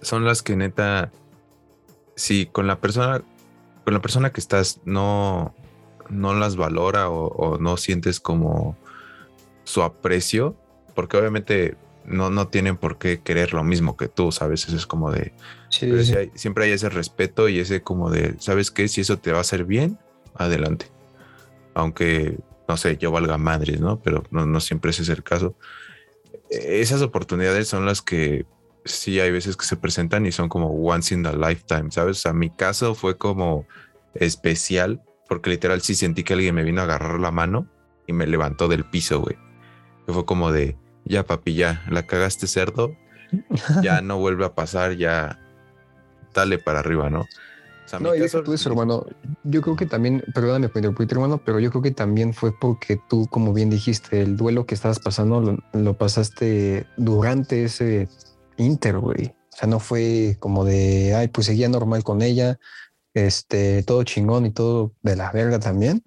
[0.05, 1.11] Son las que neta,
[2.15, 3.23] si con la persona,
[3.83, 5.55] con la persona que estás no,
[6.11, 8.77] no las valora o, no sientes como
[9.63, 10.55] su aprecio,
[10.93, 11.75] porque obviamente
[12.05, 14.67] no, no tienen por qué querer lo mismo que tú, ¿sabes?
[14.67, 15.33] Eso es como de...
[15.71, 18.87] siempre hay ese respeto y ese como de, ¿sabes qué?
[18.87, 19.97] Si eso te va a hacer bien,
[20.35, 20.85] adelante.
[21.73, 22.37] Aunque,
[22.67, 23.99] no sé, yo valga madres, ¿no?
[24.01, 25.55] Pero no, no siempre ese es el caso.
[26.51, 28.45] E, esas oportunidades son las que
[28.85, 32.17] sí hay veces que se presentan y son como once in a lifetime, ¿sabes?
[32.17, 33.65] O sea, mi caso fue como
[34.13, 37.67] especial porque literal sí sentí que alguien me vino a agarrar la mano
[38.07, 39.35] y me levantó del piso, güey.
[40.07, 42.95] fue como de, ya papi, ya, la cagaste cerdo,
[43.81, 45.39] ya no vuelve a pasar, ya
[46.33, 47.21] dale para arriba, ¿no?
[47.21, 49.05] O sea, no, y tú eso, hermano.
[49.43, 53.27] Yo creo que también, perdóname por hermano, pero yo creo que también fue porque tú,
[53.27, 58.09] como bien dijiste, el duelo que estabas pasando lo, lo pasaste durante ese
[58.57, 59.35] inter, güey.
[59.53, 62.59] O sea, no fue como de, ay, pues seguía normal con ella,
[63.13, 66.03] este, todo chingón y todo de la verga también.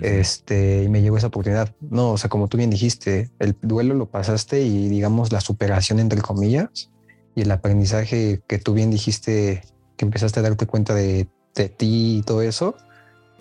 [0.00, 1.74] Este, y me llegó esa oportunidad.
[1.80, 5.98] No, o sea, como tú bien dijiste, el duelo lo pasaste y digamos la superación
[5.98, 6.90] entre comillas
[7.34, 9.62] y el aprendizaje que tú bien dijiste
[9.96, 12.76] que empezaste a darte cuenta de, de ti y todo eso,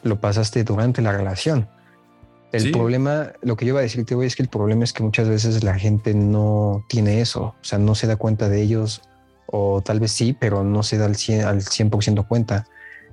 [0.03, 1.69] lo pasaste durante la relación.
[2.51, 5.03] El problema, lo que yo iba a decirte hoy es que el problema es que
[5.03, 9.01] muchas veces la gente no tiene eso, o sea, no se da cuenta de ellos,
[9.45, 11.89] o tal vez sí, pero no se da al 100%, al 100
[12.23, 12.65] cuenta.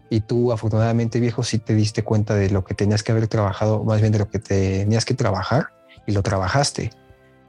[0.09, 3.85] Y tú, afortunadamente, viejo, sí te diste cuenta de lo que tenías que haber trabajado,
[3.85, 5.69] más bien de lo que tenías que trabajar
[6.07, 6.91] y lo trabajaste.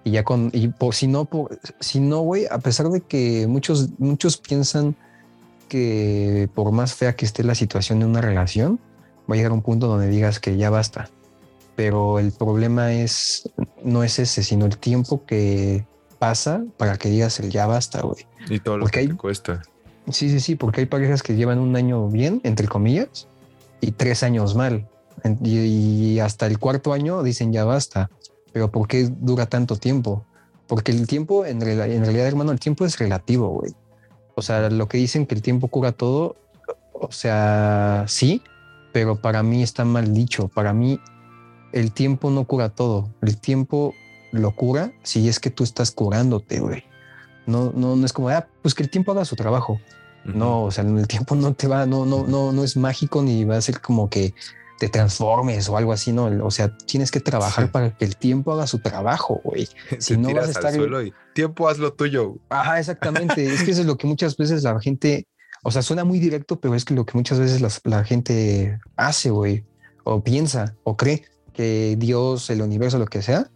[0.03, 3.45] Y ya con, y por si no, por, si no, güey, a pesar de que
[3.47, 4.95] muchos, muchos piensan
[5.67, 8.79] que por más fea que esté la situación de una relación,
[9.29, 11.09] va a llegar un punto donde digas que ya basta.
[11.77, 13.49] Pero el problema es,
[13.83, 15.85] no es ese, sino el tiempo que
[16.17, 18.25] pasa para que digas el ya basta, güey.
[18.49, 19.61] Y todo lo que cuesta.
[20.09, 23.27] Sí, sí, sí, porque hay parejas que llevan un año bien, entre comillas,
[23.79, 24.87] y tres años mal.
[25.43, 28.09] Y, hasta el cuarto año dicen ya basta.
[28.51, 30.25] Pero ¿por qué dura tanto tiempo?
[30.65, 33.75] Porque el tiempo, en, en realidad, hermano, el tiempo es relativo, güey.
[34.33, 36.37] O sea, lo que dicen que el tiempo cura todo,
[36.93, 38.41] o sea, sí,
[38.93, 40.47] pero para mí está mal dicho.
[40.47, 40.99] Para mí,
[41.71, 43.09] el tiempo no cura todo.
[43.21, 43.93] El tiempo
[44.31, 46.83] lo cura si es que tú estás curándote, güey.
[47.45, 49.79] No, no, no es como, ah, pues que el tiempo haga su trabajo.
[50.25, 53.45] No, o sea, el tiempo no te va, no, no, no, no es mágico ni
[53.45, 54.33] va a ser como que
[54.77, 56.25] te transformes o algo así, ¿no?
[56.45, 59.67] O sea, tienes que trabajar para que el tiempo haga su trabajo, güey.
[59.99, 60.73] Si no vas a estar...
[60.73, 62.35] suelo y tiempo haz lo tuyo.
[62.49, 63.45] Ajá, exactamente.
[63.45, 65.27] es que eso es lo que muchas veces la gente,
[65.63, 69.29] o sea, suena muy directo, pero es que lo que muchas veces la, gente hace,
[69.29, 69.65] güey,
[70.03, 71.25] o piensa, o cree
[71.57, 73.49] que Dios, el universo, lo que sea,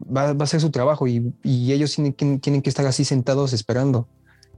[0.00, 4.08] va, a hacer su trabajo y, ellos tienen, que estar así sentados esperando.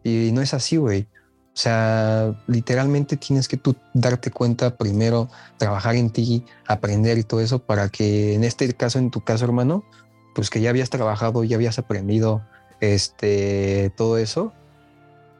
[0.04, 1.08] Y no es así, güey.
[1.54, 5.28] O sea, literalmente tienes que tú darte cuenta primero,
[5.58, 9.44] trabajar en ti, aprender y todo eso para que en este caso, en tu caso,
[9.44, 9.84] hermano,
[10.34, 12.42] pues que ya habías trabajado, ya habías aprendido
[12.80, 14.52] este, todo eso,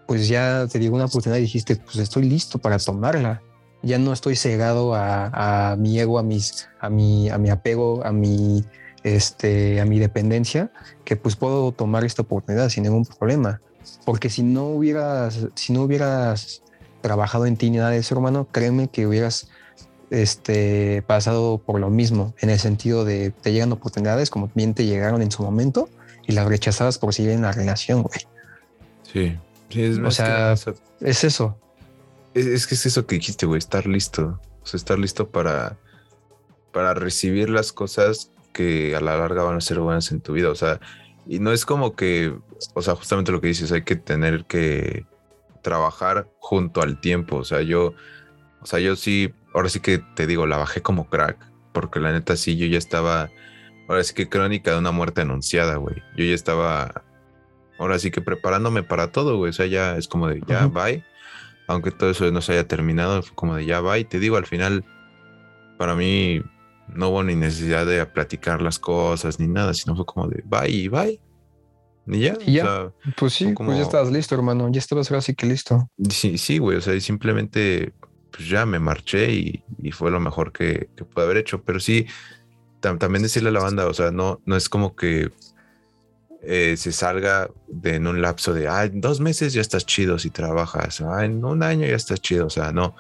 [0.07, 3.42] pues ya te digo una oportunidad y dijiste, pues estoy listo para tomarla.
[3.83, 8.12] Ya no estoy cegado a, mi ego, a mis, a mi, a mi apego, a
[8.12, 8.64] mi,
[9.03, 10.70] este, a mi dependencia,
[11.05, 13.61] que pues puedo tomar esta oportunidad sin ningún problema.
[14.05, 16.62] Porque si no hubieras, si no hubieras
[17.01, 19.49] trabajado en ti ni nada de eso, hermano, créeme que hubieras
[20.11, 24.85] este, pasado por lo mismo, en el sentido de te llegan oportunidades como bien te
[24.85, 25.89] llegaron en su momento
[26.26, 28.20] y las rechazabas por seguir en la relación, güey.
[29.03, 29.37] Sí,
[29.70, 30.55] sí es, o sea,
[31.01, 31.57] es eso.
[32.35, 34.41] Es, que es eso que dijiste, güey, estar listo.
[34.62, 35.78] O sea, estar listo para,
[36.72, 40.51] para recibir las cosas que a la larga van a ser buenas en tu vida.
[40.51, 40.80] O sea,
[41.26, 42.35] y no es como que,
[42.74, 45.07] o sea, justamente lo que dices, hay que tener que
[45.62, 47.37] trabajar junto al tiempo.
[47.37, 47.95] O sea, yo,
[48.61, 51.39] o sea, yo sí, ahora sí que te digo, la bajé como crack,
[51.72, 53.30] porque la neta sí, yo ya estaba,
[53.89, 55.97] ahora sí que crónica de una muerte anunciada, güey.
[56.16, 57.03] Yo ya estaba,
[57.78, 59.51] ahora sí que preparándome para todo, güey.
[59.51, 61.05] O sea, ya es como de, ya, bye.
[61.68, 64.04] Aunque todo eso no se haya terminado, fue como de, ya, bye.
[64.04, 64.84] Te digo, al final,
[65.78, 66.42] para mí,
[66.88, 70.68] no hubo ni necesidad de platicar las cosas ni nada, sino fue como de bye
[70.68, 71.20] y bye.
[72.06, 72.38] Y ya.
[72.46, 72.92] ya.
[73.16, 74.68] pues sí, pues ya estabas listo, hermano.
[74.70, 75.88] Ya estabas así que listo.
[76.10, 76.78] Sí, sí, güey.
[76.78, 77.92] O sea, simplemente
[78.32, 81.62] pues ya me marché y, fue lo mejor que, que, pude haber hecho.
[81.62, 82.06] Pero sí,
[82.80, 85.30] también decirle a la banda, o sea, no, no es como que
[86.43, 90.18] eh, se salga de, en un lapso de, ah, en dos meses ya estás chido
[90.18, 92.95] si trabajas, ah, en un año ya estás chido, o sea, no.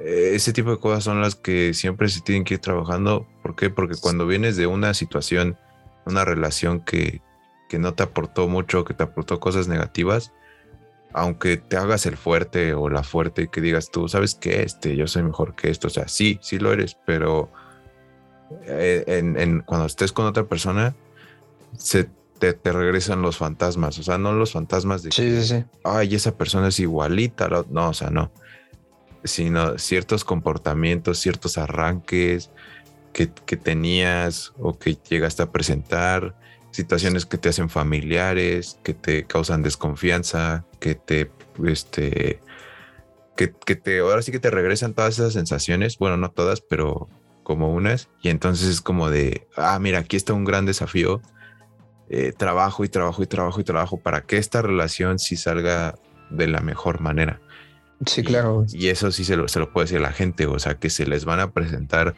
[0.00, 3.26] Eh, ese tipo de cosas son las que siempre se tienen que ir trabajando.
[3.42, 3.70] ¿Por qué?
[3.70, 5.58] Porque cuando vienes de una situación,
[6.06, 7.20] una relación que,
[7.68, 10.32] que no te aportó mucho, que te aportó cosas negativas,
[11.12, 15.06] aunque te hagas el fuerte o la fuerte que digas tú, sabes que este, yo
[15.06, 17.50] soy mejor que esto, o sea, sí, sí lo eres, pero
[18.64, 20.94] eh, en, cuando estés con otra persona,
[21.76, 22.08] se
[22.52, 25.64] te, regresan los fantasmas, o sea, no los fantasmas de sí, sí, sí.
[25.84, 28.32] ay, esa persona es igualita, no, o sea, no,
[29.22, 32.50] sino ciertos comportamientos, ciertos arranques
[33.12, 36.34] que, que tenías o que llegaste a presentar,
[36.72, 41.30] situaciones que te hacen familiares, que te causan desconfianza, que te,
[41.64, 42.40] este,
[43.36, 47.08] que, te, ahora sí que te regresan todas esas sensaciones, bueno, no todas, pero
[47.42, 51.20] como unas, y entonces es como de, ah, mira, aquí está un gran desafío,
[52.14, 55.94] eh, trabajo y trabajo y trabajo y trabajo para que esta relación sí salga
[56.28, 57.40] de la mejor manera.
[58.04, 58.66] Sí, claro.
[58.70, 60.90] Y eso sí se lo, se lo puede decir a la gente, o sea, que
[60.90, 62.14] se les van a presentar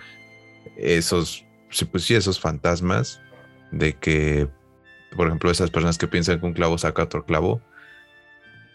[0.77, 1.47] esos,
[1.93, 3.21] pues sí, esos fantasmas
[3.71, 4.49] de que,
[5.17, 7.61] por ejemplo, esas personas que piensan que un clavo saca otro clavo.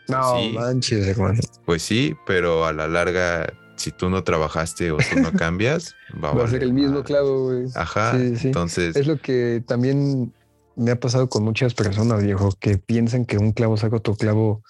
[0.08, 1.42] No manches, hermano.
[1.66, 6.32] Pues sí, pero a la larga, si tú no trabajaste o tú no cambias, va,
[6.32, 7.66] a ser el mismo clavo, güey.
[7.76, 8.18] Ajá.
[8.18, 8.96] Entonces.
[8.96, 10.32] Es lo que también
[10.80, 14.64] me ha pasado con muchas personas, viejo, que piensan que un clavo saca otro clavo.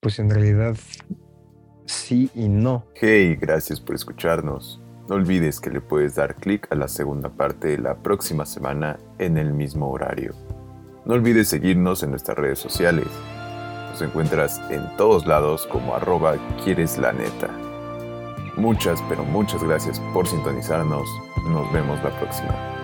[0.00, 0.76] Pues en realidad,
[1.84, 2.86] sí y no.
[2.94, 4.80] Hey, gracias por escucharnos.
[5.08, 9.36] No olvides que le puedes dar clic a la segunda parte la próxima semana en
[9.36, 10.34] el mismo horario.
[11.04, 13.06] No olvides seguirnos en nuestras redes sociales.
[13.90, 17.48] Nos encuentras en todos lados como arroba quieres la neta.
[18.56, 21.06] Muchas, pero muchas gracias por sintonizarnos.
[21.48, 22.76] Nos vemos la próxima.